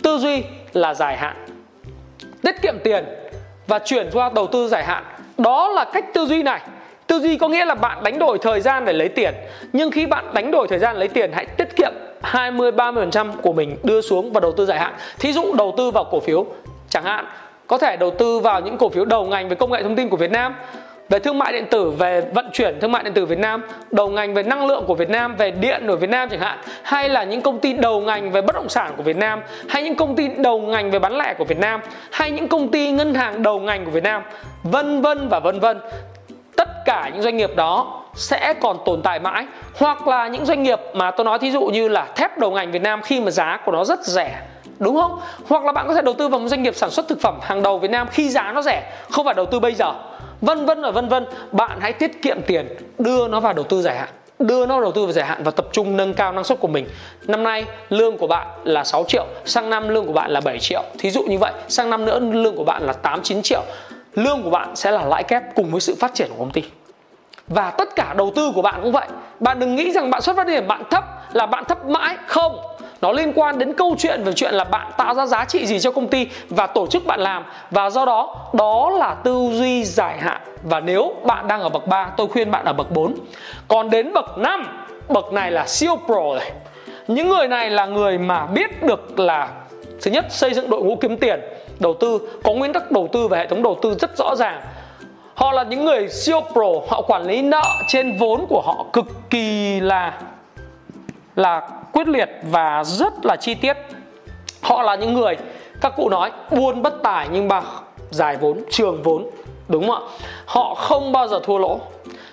Tư 0.02 0.18
duy 0.18 0.42
là 0.72 0.94
dài 0.94 1.16
hạn. 1.16 1.46
Tiết 2.42 2.62
kiệm 2.62 2.74
tiền 2.84 3.04
và 3.66 3.78
chuyển 3.78 4.10
qua 4.12 4.30
đầu 4.34 4.46
tư 4.46 4.68
dài 4.68 4.84
hạn. 4.84 5.04
Đó 5.38 5.68
là 5.68 5.84
cách 5.84 6.04
tư 6.14 6.26
duy 6.26 6.42
này. 6.42 6.60
Tư 7.06 7.20
duy 7.20 7.36
có 7.36 7.48
nghĩa 7.48 7.64
là 7.64 7.74
bạn 7.74 8.02
đánh 8.02 8.18
đổi 8.18 8.38
thời 8.38 8.60
gian 8.60 8.84
để 8.84 8.92
lấy 8.92 9.08
tiền 9.08 9.34
Nhưng 9.72 9.90
khi 9.90 10.06
bạn 10.06 10.34
đánh 10.34 10.50
đổi 10.50 10.68
thời 10.68 10.78
gian 10.78 10.96
lấy 10.96 11.08
tiền 11.08 11.30
hãy 11.34 11.46
tiết 11.46 11.76
kiệm 11.76 11.92
20 12.22 12.72
30% 12.72 13.32
của 13.42 13.52
mình 13.52 13.76
đưa 13.82 14.00
xuống 14.00 14.32
và 14.32 14.40
đầu 14.40 14.52
tư 14.52 14.66
dài 14.66 14.78
hạn. 14.78 14.94
Thí 15.18 15.32
dụ 15.32 15.54
đầu 15.54 15.74
tư 15.76 15.90
vào 15.90 16.04
cổ 16.04 16.20
phiếu 16.20 16.46
chẳng 16.88 17.04
hạn, 17.04 17.26
có 17.66 17.78
thể 17.78 17.96
đầu 17.96 18.10
tư 18.10 18.40
vào 18.40 18.60
những 18.60 18.78
cổ 18.78 18.88
phiếu 18.88 19.04
đầu 19.04 19.26
ngành 19.26 19.48
về 19.48 19.54
công 19.54 19.72
nghệ 19.72 19.82
thông 19.82 19.96
tin 19.96 20.08
của 20.08 20.16
Việt 20.16 20.30
Nam, 20.30 20.54
về 21.08 21.18
thương 21.18 21.38
mại 21.38 21.52
điện 21.52 21.66
tử, 21.70 21.90
về 21.90 22.20
vận 22.20 22.50
chuyển 22.52 22.80
thương 22.80 22.92
mại 22.92 23.02
điện 23.02 23.12
tử 23.12 23.26
Việt 23.26 23.38
Nam, 23.38 23.62
đầu 23.90 24.08
ngành 24.08 24.34
về 24.34 24.42
năng 24.42 24.66
lượng 24.66 24.84
của 24.86 24.94
Việt 24.94 25.10
Nam, 25.10 25.36
về 25.36 25.50
điện 25.50 25.86
ở 25.86 25.96
Việt 25.96 26.10
Nam 26.10 26.28
chẳng 26.28 26.40
hạn, 26.40 26.58
hay 26.82 27.08
là 27.08 27.24
những 27.24 27.42
công 27.42 27.58
ty 27.58 27.72
đầu 27.72 28.00
ngành 28.00 28.30
về 28.30 28.42
bất 28.42 28.54
động 28.54 28.68
sản 28.68 28.92
của 28.96 29.02
Việt 29.02 29.16
Nam, 29.16 29.42
hay 29.68 29.82
những 29.82 29.96
công 29.96 30.16
ty 30.16 30.28
đầu 30.36 30.60
ngành 30.60 30.90
về 30.90 30.98
bán 30.98 31.16
lẻ 31.16 31.34
của 31.38 31.44
Việt 31.44 31.58
Nam, 31.58 31.80
hay 32.10 32.30
những 32.30 32.48
công 32.48 32.70
ty 32.70 32.90
ngân 32.90 33.14
hàng 33.14 33.42
đầu 33.42 33.60
ngành 33.60 33.84
của 33.84 33.90
Việt 33.90 34.02
Nam, 34.02 34.22
vân 34.62 35.02
vân 35.02 35.28
và 35.28 35.40
vân 35.40 35.60
vân. 35.60 35.80
Tất 36.56 36.68
cả 36.84 37.10
những 37.12 37.22
doanh 37.22 37.36
nghiệp 37.36 37.56
đó 37.56 38.02
sẽ 38.18 38.54
còn 38.60 38.78
tồn 38.84 39.02
tại 39.02 39.18
mãi. 39.18 39.46
Hoặc 39.78 40.08
là 40.08 40.28
những 40.28 40.46
doanh 40.46 40.62
nghiệp 40.62 40.80
mà 40.94 41.10
tôi 41.10 41.24
nói 41.24 41.38
thí 41.38 41.50
dụ 41.50 41.60
như 41.60 41.88
là 41.88 42.06
thép 42.16 42.38
đầu 42.38 42.50
ngành 42.50 42.72
Việt 42.72 42.82
Nam 42.82 43.02
khi 43.02 43.20
mà 43.20 43.30
giá 43.30 43.58
của 43.64 43.72
nó 43.72 43.84
rất 43.84 44.04
rẻ, 44.04 44.40
đúng 44.78 45.00
không? 45.00 45.20
Hoặc 45.48 45.64
là 45.64 45.72
bạn 45.72 45.88
có 45.88 45.94
thể 45.94 46.02
đầu 46.02 46.14
tư 46.14 46.28
vào 46.28 46.40
một 46.40 46.48
doanh 46.48 46.62
nghiệp 46.62 46.76
sản 46.76 46.90
xuất 46.90 47.08
thực 47.08 47.20
phẩm 47.20 47.38
hàng 47.42 47.62
đầu 47.62 47.78
Việt 47.78 47.90
Nam 47.90 48.08
khi 48.10 48.28
giá 48.28 48.52
nó 48.52 48.62
rẻ, 48.62 48.92
không 49.10 49.24
phải 49.24 49.34
đầu 49.34 49.46
tư 49.46 49.60
bây 49.60 49.74
giờ. 49.74 49.92
Vân 50.40 50.66
vân 50.66 50.82
và 50.82 50.90
vân 50.90 51.08
vân, 51.08 51.26
bạn 51.52 51.78
hãy 51.80 51.92
tiết 51.92 52.22
kiệm 52.22 52.42
tiền, 52.46 52.68
đưa 52.98 53.28
nó 53.28 53.40
vào 53.40 53.52
đầu 53.52 53.64
tư 53.64 53.82
dài 53.82 53.98
hạn, 53.98 54.08
đưa 54.38 54.66
nó 54.66 54.80
đầu 54.80 54.92
tư 54.92 55.04
vào 55.04 55.12
dài 55.12 55.24
hạn 55.24 55.42
và 55.44 55.50
tập 55.50 55.66
trung 55.72 55.96
nâng 55.96 56.14
cao 56.14 56.32
năng 56.32 56.44
suất 56.44 56.60
của 56.60 56.68
mình. 56.68 56.88
Năm 57.26 57.42
nay, 57.42 57.64
lương 57.88 58.18
của 58.18 58.26
bạn 58.26 58.46
là 58.64 58.84
6 58.84 59.04
triệu, 59.08 59.26
sang 59.44 59.70
năm 59.70 59.88
lương 59.88 60.06
của 60.06 60.12
bạn 60.12 60.30
là 60.30 60.40
7 60.40 60.58
triệu. 60.58 60.82
Thí 60.98 61.10
dụ 61.10 61.22
như 61.22 61.38
vậy, 61.38 61.52
sang 61.68 61.90
năm 61.90 62.04
nữa, 62.04 62.18
lương 62.20 62.56
của 62.56 62.64
bạn 62.64 62.82
là 62.82 62.92
8 62.92 63.22
9 63.22 63.42
triệu. 63.42 63.62
Lương 64.14 64.42
của 64.42 64.50
bạn 64.50 64.76
sẽ 64.76 64.90
là 64.90 65.04
lãi 65.04 65.22
kép 65.22 65.42
cùng 65.54 65.70
với 65.70 65.80
sự 65.80 65.94
phát 66.00 66.14
triển 66.14 66.28
của 66.28 66.38
công 66.38 66.50
ty 66.50 66.62
và 67.48 67.70
tất 67.70 67.96
cả 67.96 68.14
đầu 68.16 68.32
tư 68.36 68.52
của 68.54 68.62
bạn 68.62 68.80
cũng 68.82 68.92
vậy. 68.92 69.06
Bạn 69.40 69.58
đừng 69.58 69.76
nghĩ 69.76 69.92
rằng 69.92 70.10
bạn 70.10 70.22
xuất 70.22 70.36
phát 70.36 70.46
điểm 70.46 70.66
bạn 70.68 70.82
thấp 70.90 71.04
là 71.32 71.46
bạn 71.46 71.64
thấp 71.64 71.86
mãi. 71.86 72.16
Không. 72.26 72.60
Nó 73.00 73.12
liên 73.12 73.32
quan 73.34 73.58
đến 73.58 73.72
câu 73.72 73.94
chuyện 73.98 74.24
về 74.24 74.32
chuyện 74.32 74.54
là 74.54 74.64
bạn 74.64 74.90
tạo 74.96 75.14
ra 75.14 75.26
giá 75.26 75.44
trị 75.44 75.66
gì 75.66 75.80
cho 75.80 75.90
công 75.90 76.08
ty 76.08 76.28
và 76.48 76.66
tổ 76.66 76.86
chức 76.86 77.06
bạn 77.06 77.20
làm. 77.20 77.44
Và 77.70 77.90
do 77.90 78.04
đó 78.04 78.36
đó 78.52 78.90
là 78.90 79.14
tư 79.14 79.48
duy 79.52 79.84
dài 79.84 80.18
hạn. 80.18 80.40
Và 80.62 80.80
nếu 80.80 81.14
bạn 81.24 81.48
đang 81.48 81.60
ở 81.60 81.68
bậc 81.68 81.86
3 81.86 82.10
tôi 82.16 82.26
khuyên 82.26 82.50
bạn 82.50 82.64
ở 82.64 82.72
bậc 82.72 82.90
4 82.90 83.14
còn 83.68 83.90
đến 83.90 84.12
bậc 84.12 84.38
5 84.38 84.84
bậc 85.08 85.32
này 85.32 85.50
là 85.50 85.66
siêu 85.66 85.96
pro 86.06 86.14
rồi. 86.14 86.40
Những 87.08 87.28
người 87.28 87.48
này 87.48 87.70
là 87.70 87.86
người 87.86 88.18
mà 88.18 88.46
biết 88.46 88.82
được 88.82 89.18
là, 89.20 89.48
thứ 90.02 90.10
nhất, 90.10 90.26
xây 90.30 90.54
dựng 90.54 90.70
đội 90.70 90.82
ngũ 90.82 90.96
kiếm 90.96 91.16
tiền, 91.16 91.40
đầu 91.80 91.94
tư, 91.94 92.20
có 92.44 92.52
nguyên 92.52 92.72
tắc 92.72 92.90
đầu 92.90 93.08
tư 93.12 93.28
và 93.28 93.38
hệ 93.38 93.46
thống 93.46 93.62
đầu 93.62 93.78
tư 93.82 93.94
rất 93.94 94.18
rõ 94.18 94.36
ràng 94.36 94.60
họ 95.38 95.52
là 95.52 95.62
những 95.62 95.84
người 95.84 96.08
siêu 96.08 96.40
pro, 96.52 96.66
họ 96.88 97.02
quản 97.02 97.22
lý 97.22 97.42
nợ 97.42 97.62
trên 97.88 98.16
vốn 98.18 98.46
của 98.48 98.62
họ 98.64 98.84
cực 98.92 99.06
kỳ 99.30 99.80
là 99.80 100.20
là 101.36 101.68
quyết 101.92 102.08
liệt 102.08 102.30
và 102.42 102.84
rất 102.84 103.12
là 103.26 103.36
chi 103.36 103.54
tiết. 103.54 103.76
Họ 104.62 104.82
là 104.82 104.94
những 104.94 105.14
người, 105.14 105.36
các 105.80 105.92
cụ 105.96 106.08
nói, 106.08 106.30
buôn 106.50 106.82
bất 106.82 106.94
tài 107.02 107.28
nhưng 107.32 107.48
mà 107.48 107.62
giải 108.10 108.36
vốn, 108.36 108.62
trường 108.70 109.02
vốn, 109.02 109.30
đúng 109.68 109.88
không 109.88 110.08
ạ? 110.08 110.08
Họ 110.46 110.74
không 110.74 111.12
bao 111.12 111.28
giờ 111.28 111.40
thua 111.44 111.58
lỗ. 111.58 111.78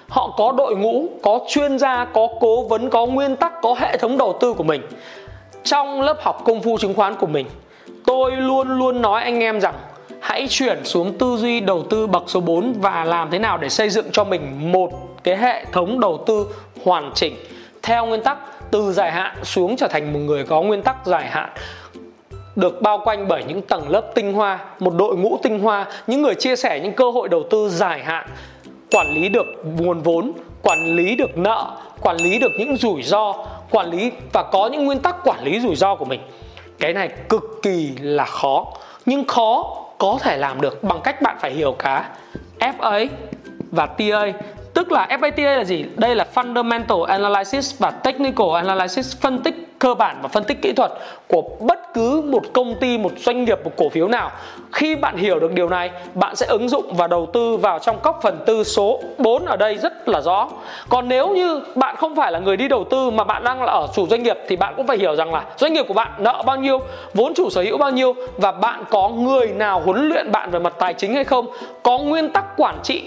Họ 0.09 0.33
có 0.37 0.51
đội 0.51 0.75
ngũ, 0.75 1.05
có 1.23 1.39
chuyên 1.47 1.79
gia, 1.79 2.05
có 2.05 2.27
cố 2.39 2.63
vấn, 2.63 2.89
có 2.89 3.05
nguyên 3.05 3.35
tắc, 3.35 3.61
có 3.61 3.75
hệ 3.79 3.97
thống 3.97 4.17
đầu 4.17 4.37
tư 4.39 4.53
của 4.53 4.63
mình. 4.63 4.81
Trong 5.63 6.01
lớp 6.01 6.17
học 6.21 6.41
công 6.45 6.61
phu 6.61 6.77
chứng 6.77 6.93
khoán 6.93 7.15
của 7.15 7.27
mình, 7.27 7.47
tôi 8.05 8.31
luôn 8.31 8.79
luôn 8.79 9.01
nói 9.01 9.23
anh 9.23 9.39
em 9.39 9.61
rằng 9.61 9.73
hãy 10.25 10.47
chuyển 10.49 10.85
xuống 10.85 11.17
tư 11.17 11.37
duy 11.37 11.59
đầu 11.59 11.83
tư 11.89 12.07
bậc 12.07 12.23
số 12.27 12.39
4 12.39 12.73
và 12.73 13.03
làm 13.03 13.31
thế 13.31 13.39
nào 13.39 13.57
để 13.57 13.69
xây 13.69 13.89
dựng 13.89 14.05
cho 14.11 14.23
mình 14.23 14.71
một 14.71 14.91
cái 15.23 15.37
hệ 15.37 15.65
thống 15.71 15.99
đầu 15.99 16.23
tư 16.27 16.47
hoàn 16.83 17.11
chỉnh 17.15 17.35
theo 17.83 18.05
nguyên 18.05 18.23
tắc 18.23 18.37
từ 18.71 18.93
dài 18.93 19.11
hạn 19.11 19.35
xuống 19.43 19.75
trở 19.75 19.87
thành 19.87 20.13
một 20.13 20.19
người 20.19 20.43
có 20.43 20.61
nguyên 20.61 20.83
tắc 20.83 21.05
dài 21.05 21.25
hạn 21.25 21.49
được 22.55 22.81
bao 22.81 23.01
quanh 23.05 23.27
bởi 23.27 23.43
những 23.47 23.61
tầng 23.61 23.89
lớp 23.89 24.11
tinh 24.15 24.33
hoa, 24.33 24.59
một 24.79 24.93
đội 24.93 25.17
ngũ 25.17 25.37
tinh 25.43 25.59
hoa, 25.59 25.85
những 26.07 26.21
người 26.21 26.35
chia 26.35 26.55
sẻ 26.55 26.79
những 26.83 26.93
cơ 26.93 27.11
hội 27.11 27.29
đầu 27.29 27.43
tư 27.49 27.69
dài 27.69 28.03
hạn, 28.03 28.27
quản 28.91 29.07
lý 29.13 29.29
được 29.29 29.45
nguồn 29.77 30.01
vốn, 30.01 30.31
quản 30.61 30.95
lý 30.95 31.15
được 31.15 31.37
nợ, 31.37 31.71
quản 32.01 32.17
lý 32.17 32.39
được 32.39 32.51
những 32.59 32.75
rủi 32.75 33.03
ro, 33.03 33.33
quản 33.71 33.91
lý 33.91 34.11
và 34.33 34.43
có 34.43 34.67
những 34.67 34.85
nguyên 34.85 34.99
tắc 34.99 35.15
quản 35.23 35.43
lý 35.43 35.59
rủi 35.59 35.75
ro 35.75 35.95
của 35.95 36.05
mình. 36.05 36.21
Cái 36.79 36.93
này 36.93 37.09
cực 37.29 37.43
kỳ 37.61 37.91
là 38.01 38.25
khó, 38.25 38.65
nhưng 39.05 39.25
khó 39.25 39.84
có 39.97 40.17
thể 40.21 40.37
làm 40.37 40.61
được 40.61 40.83
bằng 40.83 41.01
cách 41.03 41.21
bạn 41.21 41.37
phải 41.39 41.51
hiểu 41.51 41.75
cả 41.79 42.09
FA 42.59 43.07
và 43.71 43.85
TA 43.85 44.31
Tức 44.75 44.91
là 44.91 45.07
FATA 45.09 45.57
là 45.57 45.63
gì? 45.63 45.85
Đây 45.95 46.15
là 46.15 46.25
Fundamental 46.33 47.03
Analysis 47.03 47.79
và 47.79 47.91
Technical 47.91 48.47
Analysis 48.55 49.17
phân 49.21 49.43
tích 49.43 49.74
cơ 49.79 49.93
bản 49.93 50.19
và 50.21 50.27
phân 50.27 50.43
tích 50.43 50.61
kỹ 50.61 50.73
thuật 50.73 50.91
của 51.27 51.41
bất 51.59 51.93
cứ 51.93 52.21
một 52.25 52.43
công 52.53 52.75
ty, 52.75 52.97
một 52.97 53.11
doanh 53.17 53.43
nghiệp, 53.43 53.59
một 53.63 53.71
cổ 53.77 53.89
phiếu 53.89 54.07
nào. 54.07 54.31
Khi 54.71 54.95
bạn 54.95 55.17
hiểu 55.17 55.39
được 55.39 55.53
điều 55.53 55.69
này, 55.69 55.91
bạn 56.13 56.35
sẽ 56.35 56.45
ứng 56.45 56.69
dụng 56.69 56.93
và 56.93 57.07
đầu 57.07 57.25
tư 57.33 57.57
vào 57.57 57.79
trong 57.79 57.97
các 58.03 58.15
phần 58.21 58.39
tư 58.45 58.63
số 58.63 58.99
4 59.17 59.45
ở 59.45 59.57
đây 59.57 59.75
rất 59.75 60.09
là 60.09 60.21
rõ. 60.21 60.49
Còn 60.89 61.07
nếu 61.07 61.35
như 61.35 61.61
bạn 61.75 61.95
không 61.95 62.15
phải 62.15 62.31
là 62.31 62.39
người 62.39 62.57
đi 62.57 62.67
đầu 62.67 62.83
tư 62.83 63.09
mà 63.09 63.23
bạn 63.23 63.43
đang 63.43 63.63
là 63.63 63.71
ở 63.71 63.87
chủ 63.95 64.07
doanh 64.07 64.23
nghiệp 64.23 64.37
thì 64.47 64.55
bạn 64.55 64.73
cũng 64.77 64.87
phải 64.87 64.97
hiểu 64.97 65.15
rằng 65.15 65.33
là 65.33 65.43
doanh 65.57 65.73
nghiệp 65.73 65.85
của 65.87 65.93
bạn 65.93 66.11
nợ 66.17 66.43
bao 66.45 66.57
nhiêu, 66.57 66.81
vốn 67.13 67.33
chủ 67.33 67.49
sở 67.49 67.61
hữu 67.61 67.77
bao 67.77 67.91
nhiêu 67.91 68.13
và 68.37 68.51
bạn 68.51 68.83
có 68.89 69.09
người 69.09 69.47
nào 69.47 69.81
huấn 69.85 70.09
luyện 70.09 70.31
bạn 70.31 70.51
về 70.51 70.59
mặt 70.59 70.73
tài 70.79 70.93
chính 70.93 71.13
hay 71.13 71.23
không, 71.23 71.47
có 71.83 71.97
nguyên 71.97 72.29
tắc 72.29 72.45
quản 72.57 72.79
trị 72.83 73.03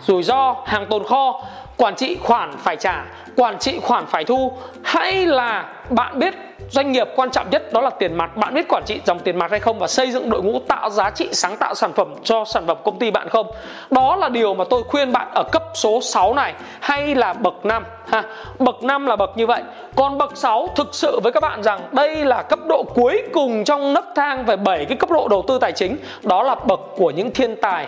rủi 0.00 0.22
ro, 0.22 0.56
hàng 0.66 0.86
tồn 0.86 1.04
kho, 1.04 1.40
quản 1.76 1.96
trị 1.96 2.16
khoản 2.22 2.52
phải 2.58 2.76
trả, 2.76 3.04
quản 3.36 3.58
trị 3.58 3.80
khoản 3.82 4.06
phải 4.06 4.24
thu. 4.24 4.52
Hay 4.82 5.26
là 5.26 5.64
bạn 5.90 6.18
biết 6.18 6.34
doanh 6.70 6.92
nghiệp 6.92 7.08
quan 7.16 7.30
trọng 7.30 7.50
nhất 7.50 7.72
đó 7.72 7.80
là 7.80 7.90
tiền 7.90 8.14
mặt. 8.14 8.36
Bạn 8.36 8.54
biết 8.54 8.68
quản 8.68 8.82
trị 8.86 9.00
dòng 9.06 9.18
tiền 9.18 9.38
mặt 9.38 9.50
hay 9.50 9.60
không 9.60 9.78
và 9.78 9.86
xây 9.86 10.10
dựng 10.10 10.30
đội 10.30 10.42
ngũ 10.42 10.58
tạo 10.68 10.90
giá 10.90 11.10
trị 11.10 11.28
sáng 11.32 11.56
tạo 11.56 11.74
sản 11.74 11.92
phẩm 11.92 12.14
cho 12.24 12.44
sản 12.44 12.66
phẩm 12.66 12.76
công 12.84 12.98
ty 12.98 13.10
bạn 13.10 13.28
không? 13.28 13.46
Đó 13.90 14.16
là 14.16 14.28
điều 14.28 14.54
mà 14.54 14.64
tôi 14.70 14.82
khuyên 14.82 15.12
bạn 15.12 15.28
ở 15.34 15.42
cấp 15.52 15.62
số 15.74 16.00
6 16.00 16.34
này, 16.34 16.54
hay 16.80 17.14
là 17.14 17.32
bậc 17.32 17.64
5 17.64 17.84
ha, 18.08 18.22
bậc 18.58 18.82
5 18.82 19.06
là 19.06 19.16
bậc 19.16 19.36
như 19.36 19.46
vậy. 19.46 19.62
Còn 19.96 20.18
bậc 20.18 20.36
6 20.36 20.68
thực 20.76 20.94
sự 20.94 21.20
với 21.22 21.32
các 21.32 21.40
bạn 21.40 21.62
rằng 21.62 21.80
đây 21.92 22.24
là 22.24 22.42
cấp 22.42 22.58
độ 22.68 22.84
cuối 22.94 23.22
cùng 23.32 23.64
trong 23.64 23.92
nấc 23.94 24.04
thang 24.16 24.44
về 24.44 24.56
7 24.56 24.84
cái 24.84 24.96
cấp 24.96 25.10
độ 25.10 25.28
đầu 25.28 25.44
tư 25.48 25.58
tài 25.58 25.72
chính. 25.72 25.96
Đó 26.22 26.42
là 26.42 26.54
bậc 26.54 26.80
của 26.96 27.10
những 27.10 27.30
thiên 27.30 27.56
tài 27.56 27.86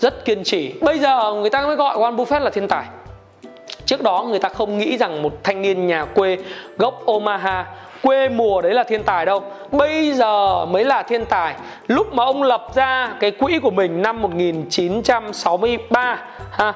rất 0.00 0.24
kiên 0.24 0.44
trì. 0.44 0.74
Bây 0.80 0.98
giờ 0.98 1.32
người 1.32 1.50
ta 1.50 1.66
mới 1.66 1.76
gọi 1.76 1.96
Warren 1.96 2.16
Buffett 2.16 2.40
là 2.40 2.50
thiên 2.50 2.68
tài. 2.68 2.84
Trước 3.84 4.02
đó 4.02 4.24
người 4.28 4.38
ta 4.38 4.48
không 4.48 4.78
nghĩ 4.78 4.96
rằng 4.96 5.22
một 5.22 5.32
thanh 5.44 5.62
niên 5.62 5.86
nhà 5.86 6.04
quê 6.04 6.38
gốc 6.78 7.06
Omaha, 7.06 7.66
quê 8.02 8.28
mùa 8.28 8.60
đấy 8.60 8.74
là 8.74 8.82
thiên 8.82 9.02
tài 9.02 9.26
đâu. 9.26 9.42
Bây 9.72 10.12
giờ 10.12 10.64
mới 10.66 10.84
là 10.84 11.02
thiên 11.02 11.24
tài. 11.24 11.54
Lúc 11.86 12.14
mà 12.14 12.24
ông 12.24 12.42
lập 12.42 12.66
ra 12.74 13.12
cái 13.20 13.30
quỹ 13.30 13.58
của 13.58 13.70
mình 13.70 14.02
năm 14.02 14.22
1963 14.22 16.18
ha, 16.50 16.72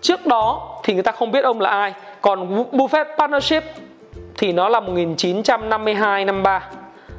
trước 0.00 0.26
đó 0.26 0.70
thì 0.82 0.94
người 0.94 1.02
ta 1.02 1.12
không 1.12 1.30
biết 1.30 1.44
ông 1.44 1.60
là 1.60 1.70
ai. 1.70 1.92
Còn 2.20 2.64
Buffett 2.72 3.04
Partnership 3.18 3.64
thì 4.38 4.52
nó 4.52 4.68
là 4.68 4.80
1952 4.80 6.24
53 6.24 6.68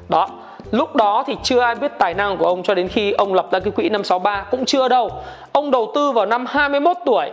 đó 0.09 0.29
Lúc 0.71 0.95
đó 0.95 1.23
thì 1.27 1.35
chưa 1.43 1.59
ai 1.59 1.75
biết 1.75 1.91
tài 1.99 2.13
năng 2.13 2.37
của 2.37 2.45
ông 2.45 2.63
cho 2.63 2.73
đến 2.73 2.87
khi 2.87 3.11
ông 3.11 3.33
lập 3.33 3.47
ra 3.51 3.59
cái 3.59 3.71
quỹ 3.71 3.89
năm 3.89 4.03
63 4.03 4.45
cũng 4.51 4.65
chưa 4.65 4.87
đâu. 4.87 5.11
Ông 5.51 5.71
đầu 5.71 5.91
tư 5.95 6.11
vào 6.11 6.25
năm 6.25 6.45
21 6.45 6.97
tuổi. 7.05 7.31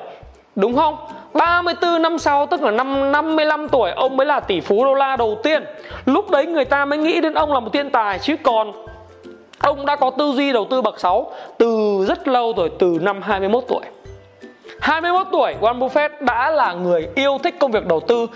Đúng 0.57 0.77
không? 0.77 0.97
34 1.35 2.03
năm 2.03 2.19
sau 2.19 2.47
tức 2.47 2.63
là 2.63 2.71
năm 2.71 3.13
55 3.13 3.69
tuổi 3.69 3.91
ông 3.91 4.17
mới 4.17 4.27
là 4.27 4.41
tỷ 4.41 4.61
phú 4.61 4.85
đô 4.85 4.95
la 4.95 5.17
đầu 5.17 5.39
tiên. 5.43 5.65
Lúc 6.07 6.31
đấy 6.31 6.47
người 6.47 6.65
ta 6.65 6.85
mới 6.85 6.99
nghĩ 6.99 7.21
đến 7.21 7.35
ông 7.35 7.53
là 7.53 7.61
một 7.61 7.73
thiên 7.73 7.91
tài 7.91 8.19
chứ 8.19 8.37
còn 8.43 8.73
Ông 9.63 9.87
đã 9.87 9.97
có 9.97 10.11
tư 10.11 10.33
duy 10.33 10.53
đầu 10.53 10.67
tư 10.71 10.83
bậc 10.83 11.01
6 11.01 11.33
từ 11.59 12.05
rất 12.09 12.29
lâu 12.29 12.53
rồi, 12.57 12.71
từ 12.79 12.99
năm 13.01 13.23
21 13.23 13.65
tuổi. 13.69 13.83
21 14.81 15.27
tuổi 15.33 15.55
Warren 15.61 15.79
Buffett 15.79 16.09
đã 16.21 16.51
là 16.51 16.73
người 16.73 17.09
yêu 17.15 17.39
thích 17.43 17.55
công 17.59 17.73
việc 17.73 17.87
đầu 17.87 18.01
tư 18.01 18.27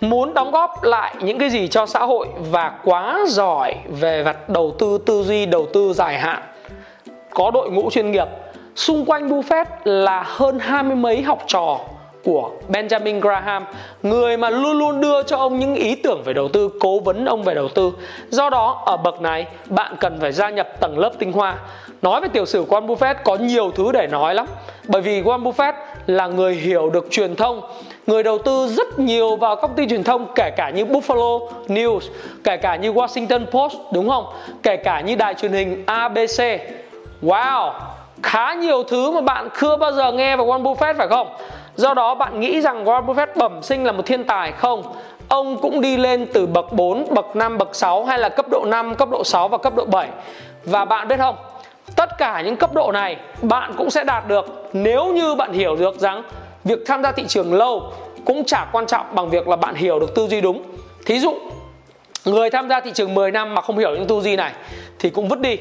muốn 0.00 0.34
đóng 0.34 0.50
góp 0.50 0.82
lại 0.82 1.14
những 1.20 1.38
cái 1.38 1.50
gì 1.50 1.68
cho 1.68 1.86
xã 1.86 1.98
hội 1.98 2.26
và 2.50 2.72
quá 2.84 3.18
giỏi 3.28 3.74
về 3.88 4.22
vật 4.22 4.48
đầu 4.48 4.74
tư 4.78 4.98
tư 5.06 5.22
duy, 5.22 5.46
đầu 5.46 5.66
tư 5.72 5.92
dài 5.92 6.18
hạn. 6.18 6.42
Có 7.30 7.50
đội 7.50 7.70
ngũ 7.70 7.90
chuyên 7.90 8.10
nghiệp, 8.10 8.28
xung 8.74 9.04
quanh 9.04 9.28
Buffett 9.28 9.64
là 9.84 10.24
hơn 10.26 10.58
hai 10.58 10.82
mươi 10.82 10.96
mấy 10.96 11.22
học 11.22 11.38
trò 11.46 11.78
của 12.24 12.50
Benjamin 12.68 13.20
Graham, 13.20 13.64
người 14.02 14.36
mà 14.36 14.50
luôn 14.50 14.78
luôn 14.78 15.00
đưa 15.00 15.22
cho 15.22 15.36
ông 15.36 15.58
những 15.58 15.74
ý 15.74 15.94
tưởng 15.94 16.22
về 16.24 16.32
đầu 16.32 16.48
tư, 16.48 16.70
cố 16.80 17.00
vấn 17.00 17.24
ông 17.24 17.42
về 17.42 17.54
đầu 17.54 17.68
tư. 17.68 17.92
Do 18.28 18.50
đó, 18.50 18.82
ở 18.86 18.96
bậc 18.96 19.20
này, 19.20 19.46
bạn 19.66 19.96
cần 20.00 20.20
phải 20.20 20.32
gia 20.32 20.50
nhập 20.50 20.80
tầng 20.80 20.98
lớp 20.98 21.12
tinh 21.18 21.32
hoa. 21.32 21.56
Nói 22.02 22.20
về 22.20 22.28
tiểu 22.28 22.46
sử 22.46 22.64
của 22.68 22.80
Warren 22.80 22.86
Buffett 22.86 23.14
có 23.24 23.36
nhiều 23.36 23.70
thứ 23.70 23.92
để 23.92 24.06
nói 24.06 24.34
lắm. 24.34 24.46
Bởi 24.88 25.02
vì 25.02 25.22
Warren 25.22 25.42
Buffett 25.42 25.72
là 26.06 26.26
người 26.26 26.54
hiểu 26.54 26.90
được 26.90 27.06
truyền 27.10 27.36
thông, 27.36 27.60
người 28.06 28.22
đầu 28.22 28.38
tư 28.38 28.68
rất 28.68 28.98
nhiều 28.98 29.36
vào 29.36 29.56
công 29.56 29.74
ty 29.74 29.88
truyền 29.88 30.04
thông, 30.04 30.26
kể 30.34 30.50
cả 30.56 30.70
như 30.70 30.84
Buffalo 30.84 31.48
News, 31.68 32.00
kể 32.44 32.56
cả 32.56 32.76
như 32.76 32.92
Washington 32.92 33.46
Post, 33.46 33.76
đúng 33.92 34.08
không? 34.08 34.26
Kể 34.62 34.76
cả 34.76 35.00
như 35.00 35.14
đài 35.14 35.34
truyền 35.34 35.52
hình 35.52 35.84
ABC 35.86 36.60
wow! 37.22 37.72
Khá 38.22 38.54
nhiều 38.54 38.82
thứ 38.82 39.10
mà 39.10 39.20
bạn 39.20 39.48
chưa 39.60 39.76
bao 39.76 39.92
giờ 39.92 40.12
nghe 40.12 40.36
về 40.36 40.44
Warren 40.44 40.62
Buffett, 40.62 40.94
phải 40.98 41.08
không? 41.08 41.28
Do 41.80 41.94
đó 41.94 42.14
bạn 42.14 42.40
nghĩ 42.40 42.60
rằng 42.60 42.84
Warren 42.84 43.06
Buffett 43.06 43.26
bẩm 43.36 43.62
sinh 43.62 43.84
là 43.84 43.92
một 43.92 44.06
thiên 44.06 44.24
tài 44.24 44.52
không? 44.52 44.82
Ông 45.28 45.58
cũng 45.62 45.80
đi 45.80 45.96
lên 45.96 46.26
từ 46.32 46.46
bậc 46.46 46.72
4, 46.72 47.14
bậc 47.14 47.36
5, 47.36 47.58
bậc 47.58 47.74
6 47.74 48.04
hay 48.04 48.18
là 48.18 48.28
cấp 48.28 48.48
độ 48.48 48.64
5, 48.64 48.94
cấp 48.94 49.08
độ 49.10 49.24
6 49.24 49.48
và 49.48 49.58
cấp 49.58 49.74
độ 49.76 49.84
7 49.84 50.08
và 50.64 50.84
bạn 50.84 51.08
biết 51.08 51.16
không 51.18 51.36
tất 51.96 52.18
cả 52.18 52.42
những 52.42 52.56
cấp 52.56 52.74
độ 52.74 52.92
này 52.92 53.16
bạn 53.42 53.72
cũng 53.76 53.90
sẽ 53.90 54.04
đạt 54.04 54.28
được 54.28 54.70
nếu 54.72 55.06
như 55.06 55.34
bạn 55.34 55.52
hiểu 55.52 55.76
được 55.76 56.00
rằng 56.00 56.22
việc 56.64 56.78
tham 56.86 57.02
gia 57.02 57.12
thị 57.12 57.24
trường 57.28 57.54
lâu 57.54 57.92
cũng 58.24 58.44
chả 58.44 58.66
quan 58.72 58.86
trọng 58.86 59.06
bằng 59.14 59.30
việc 59.30 59.48
là 59.48 59.56
bạn 59.56 59.74
hiểu 59.74 60.00
được 60.00 60.14
tư 60.14 60.26
duy 60.28 60.40
đúng. 60.40 60.62
Thí 61.06 61.18
dụ 61.18 61.34
người 62.24 62.50
tham 62.50 62.68
gia 62.68 62.80
thị 62.80 62.90
trường 62.94 63.14
10 63.14 63.30
năm 63.30 63.54
mà 63.54 63.62
không 63.62 63.78
hiểu 63.78 63.90
những 63.90 64.06
tư 64.06 64.20
duy 64.20 64.36
này 64.36 64.52
thì 64.98 65.10
cũng 65.10 65.28
vứt 65.28 65.40
đi 65.40 65.56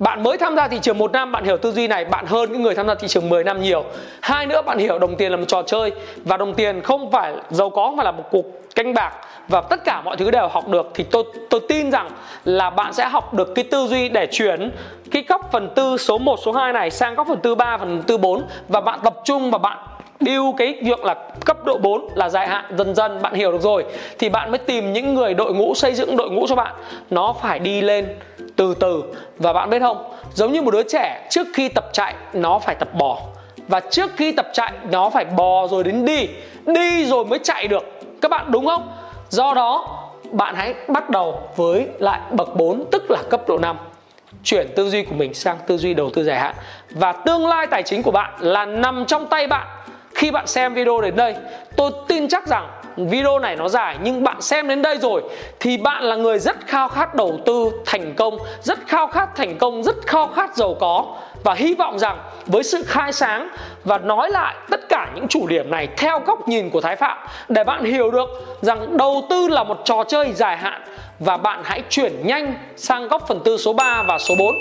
bạn 0.00 0.22
mới 0.22 0.38
tham 0.38 0.56
gia 0.56 0.68
thị 0.68 0.78
trường 0.82 0.98
một 0.98 1.12
năm, 1.12 1.32
bạn 1.32 1.44
hiểu 1.44 1.56
tư 1.56 1.72
duy 1.72 1.88
này, 1.88 2.04
bạn 2.04 2.26
hơn 2.26 2.52
những 2.52 2.62
người 2.62 2.74
tham 2.74 2.86
gia 2.86 2.94
thị 2.94 3.08
trường 3.08 3.28
10 3.28 3.44
năm 3.44 3.62
nhiều. 3.62 3.84
Hai 4.20 4.46
nữa, 4.46 4.62
bạn 4.62 4.78
hiểu 4.78 4.98
đồng 4.98 5.16
tiền 5.16 5.30
là 5.30 5.36
một 5.36 5.44
trò 5.48 5.62
chơi. 5.62 5.92
Và 6.16 6.36
đồng 6.36 6.54
tiền 6.54 6.80
không 6.82 7.10
phải 7.10 7.34
giàu 7.50 7.70
có 7.70 7.90
mà 7.90 8.04
là 8.04 8.10
một 8.12 8.24
cuộc 8.30 8.44
canh 8.74 8.94
bạc. 8.94 9.12
Và 9.48 9.60
tất 9.60 9.84
cả 9.84 10.00
mọi 10.00 10.16
thứ 10.16 10.30
đều 10.30 10.48
học 10.48 10.68
được. 10.68 10.90
Thì 10.94 11.04
tôi 11.04 11.24
tôi 11.50 11.60
tin 11.68 11.90
rằng 11.90 12.10
là 12.44 12.70
bạn 12.70 12.92
sẽ 12.92 13.08
học 13.08 13.34
được 13.34 13.54
cái 13.54 13.64
tư 13.64 13.86
duy 13.86 14.08
để 14.08 14.26
chuyển 14.26 14.70
cái 15.10 15.24
góc 15.28 15.48
phần 15.52 15.68
tư 15.74 15.96
số 15.96 16.18
1 16.18 16.38
số 16.44 16.52
2 16.52 16.72
này 16.72 16.90
sang 16.90 17.14
góc 17.14 17.26
phần 17.28 17.40
tư 17.40 17.54
3 17.54 17.76
phần 17.78 18.02
tư 18.02 18.18
4 18.18 18.42
và 18.68 18.80
bạn 18.80 18.98
tập 19.04 19.14
trung 19.24 19.50
và 19.50 19.58
bạn 19.58 19.78
điêu 20.20 20.54
cái 20.56 20.78
việc 20.82 21.04
là 21.04 21.14
cấp 21.44 21.64
độ 21.64 21.78
4 21.78 22.08
là 22.14 22.28
dài 22.28 22.48
hạn, 22.48 22.64
dần 22.78 22.94
dần, 22.94 23.22
bạn 23.22 23.34
hiểu 23.34 23.52
được 23.52 23.62
rồi. 23.62 23.84
Thì 24.18 24.28
bạn 24.28 24.50
mới 24.50 24.58
tìm 24.58 24.92
những 24.92 25.14
người 25.14 25.34
đội 25.34 25.54
ngũ, 25.54 25.74
xây 25.74 25.94
dựng 25.94 26.16
đội 26.16 26.30
ngũ 26.30 26.46
cho 26.46 26.54
bạn. 26.54 26.74
Nó 27.10 27.34
phải 27.42 27.58
đi 27.58 27.80
lên 27.80 28.06
từ 28.56 28.74
từ. 28.74 29.02
Và 29.38 29.52
bạn 29.52 29.70
biết 29.70 29.80
không, 29.80 30.12
giống 30.34 30.52
như 30.52 30.62
một 30.62 30.70
đứa 30.70 30.82
trẻ, 30.82 31.26
trước 31.30 31.46
khi 31.54 31.68
tập 31.68 31.84
chạy, 31.92 32.14
nó 32.32 32.58
phải 32.58 32.74
tập 32.74 32.88
bò. 32.94 33.18
Và 33.68 33.80
trước 33.80 34.10
khi 34.16 34.32
tập 34.32 34.48
chạy, 34.52 34.72
nó 34.90 35.10
phải 35.10 35.24
bò 35.24 35.66
rồi 35.66 35.84
đến 35.84 36.04
đi. 36.04 36.28
Đi 36.66 37.06
rồi 37.06 37.24
mới 37.24 37.38
chạy 37.38 37.68
được. 37.68 37.84
Các 38.20 38.30
bạn 38.30 38.46
đúng 38.48 38.66
không? 38.66 38.92
Do 39.28 39.54
đó, 39.54 39.98
bạn 40.30 40.54
hãy 40.54 40.74
bắt 40.88 41.10
đầu 41.10 41.40
với 41.56 41.86
lại 41.98 42.20
bậc 42.30 42.56
4 42.56 42.84
tức 42.90 43.10
là 43.10 43.22
cấp 43.30 43.48
độ 43.48 43.58
5 43.58 43.76
chuyển 44.44 44.68
tư 44.76 44.90
duy 44.90 45.04
của 45.04 45.14
mình 45.14 45.34
sang 45.34 45.56
tư 45.66 45.78
duy 45.78 45.94
đầu 45.94 46.10
tư 46.10 46.24
dài 46.24 46.38
hạn. 46.38 46.54
Và 46.90 47.12
tương 47.12 47.46
lai 47.46 47.66
tài 47.66 47.82
chính 47.82 48.02
của 48.02 48.10
bạn 48.10 48.34
là 48.40 48.64
nằm 48.64 49.04
trong 49.06 49.26
tay 49.26 49.46
bạn 49.46 49.66
khi 50.20 50.30
bạn 50.30 50.46
xem 50.46 50.74
video 50.74 51.00
đến 51.00 51.16
đây, 51.16 51.34
tôi 51.76 51.90
tin 52.08 52.28
chắc 52.28 52.46
rằng 52.46 52.68
video 52.96 53.38
này 53.38 53.56
nó 53.56 53.68
dài, 53.68 53.98
nhưng 54.02 54.24
bạn 54.24 54.42
xem 54.42 54.68
đến 54.68 54.82
đây 54.82 54.98
rồi 54.98 55.22
thì 55.60 55.76
bạn 55.76 56.02
là 56.02 56.16
người 56.16 56.38
rất 56.38 56.56
khao 56.66 56.88
khát 56.88 57.14
đầu 57.14 57.40
tư 57.46 57.70
thành 57.86 58.14
công, 58.14 58.38
rất 58.62 58.78
khao 58.86 59.06
khát 59.06 59.28
thành 59.36 59.58
công, 59.58 59.82
rất 59.82 59.96
khao 60.06 60.26
khát 60.26 60.56
giàu 60.56 60.74
có. 60.80 61.16
Và 61.44 61.54
hy 61.54 61.74
vọng 61.74 61.98
rằng 61.98 62.18
với 62.46 62.62
sự 62.62 62.84
khai 62.86 63.12
sáng 63.12 63.48
và 63.84 63.98
nói 63.98 64.30
lại 64.30 64.54
tất 64.70 64.80
cả 64.88 65.10
những 65.14 65.28
chủ 65.28 65.46
điểm 65.46 65.70
này 65.70 65.88
theo 65.96 66.20
góc 66.26 66.48
nhìn 66.48 66.70
của 66.70 66.80
Thái 66.80 66.96
Phạm, 66.96 67.18
để 67.48 67.64
bạn 67.64 67.84
hiểu 67.84 68.10
được 68.10 68.28
rằng 68.60 68.96
đầu 68.96 69.26
tư 69.30 69.48
là 69.48 69.64
một 69.64 69.78
trò 69.84 70.04
chơi 70.04 70.32
dài 70.32 70.56
hạn 70.56 70.82
và 71.18 71.36
bạn 71.36 71.60
hãy 71.64 71.82
chuyển 71.90 72.26
nhanh 72.26 72.54
sang 72.76 73.08
góc 73.08 73.28
phần 73.28 73.40
tư 73.44 73.56
số 73.56 73.72
3 73.72 74.02
và 74.02 74.18
số 74.18 74.34
4 74.38 74.54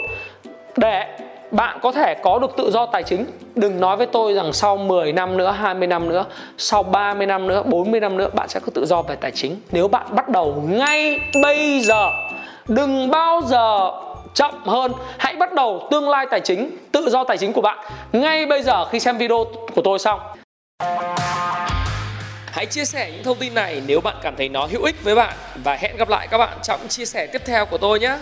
để 0.77 1.05
bạn 1.51 1.79
có 1.81 1.91
thể 1.91 2.15
có 2.23 2.39
được 2.39 2.51
tự 2.57 2.71
do 2.71 2.85
tài 2.85 3.03
chính. 3.03 3.25
Đừng 3.55 3.79
nói 3.79 3.97
với 3.97 4.07
tôi 4.07 4.33
rằng 4.33 4.53
sau 4.53 4.77
10 4.77 5.13
năm 5.13 5.37
nữa 5.37 5.51
20 5.51 5.87
năm 5.87 6.09
nữa, 6.09 6.25
sau 6.57 6.83
30 6.83 7.27
năm 7.27 7.47
nữa 7.47 7.63
40 7.65 7.99
năm 7.99 8.17
nữa, 8.17 8.29
bạn 8.33 8.49
sẽ 8.49 8.59
có 8.59 8.71
tự 8.73 8.85
do 8.85 9.01
về 9.01 9.15
tài 9.15 9.31
chính. 9.31 9.55
Nếu 9.71 9.87
bạn 9.87 10.07
bắt 10.15 10.29
đầu 10.29 10.63
ngay 10.67 11.19
bây 11.43 11.79
giờ, 11.81 12.11
đừng 12.67 13.11
bao 13.11 13.41
giờ 13.41 13.91
chậm 14.33 14.53
hơn, 14.65 14.91
hãy 15.17 15.35
bắt 15.35 15.53
đầu 15.53 15.87
tương 15.91 16.09
lai 16.09 16.25
tài 16.31 16.39
chính, 16.39 16.77
tự 16.91 17.09
do 17.09 17.23
tài 17.23 17.37
chính 17.37 17.53
của 17.53 17.61
bạn 17.61 17.77
ngay 18.11 18.45
bây 18.45 18.61
giờ 18.61 18.85
khi 18.85 18.99
xem 18.99 19.17
video 19.17 19.45
của 19.75 19.81
tôi 19.81 19.99
xong 19.99 20.19
Hãy 22.51 22.65
chia 22.65 22.85
sẻ 22.85 23.11
những 23.11 23.23
thông 23.23 23.37
tin 23.37 23.53
này 23.53 23.81
nếu 23.87 24.01
bạn 24.01 24.15
cảm 24.21 24.35
thấy 24.35 24.49
nó 24.49 24.67
hữu 24.71 24.83
ích 24.83 25.03
với 25.03 25.15
bạn. 25.15 25.35
Và 25.63 25.75
hẹn 25.75 25.97
gặp 25.97 26.09
lại 26.09 26.27
các 26.27 26.37
bạn 26.37 26.57
trong 26.63 26.87
chia 26.87 27.05
sẻ 27.05 27.27
tiếp 27.27 27.41
theo 27.45 27.65
của 27.65 27.77
tôi 27.77 27.99
nhé. 27.99 28.17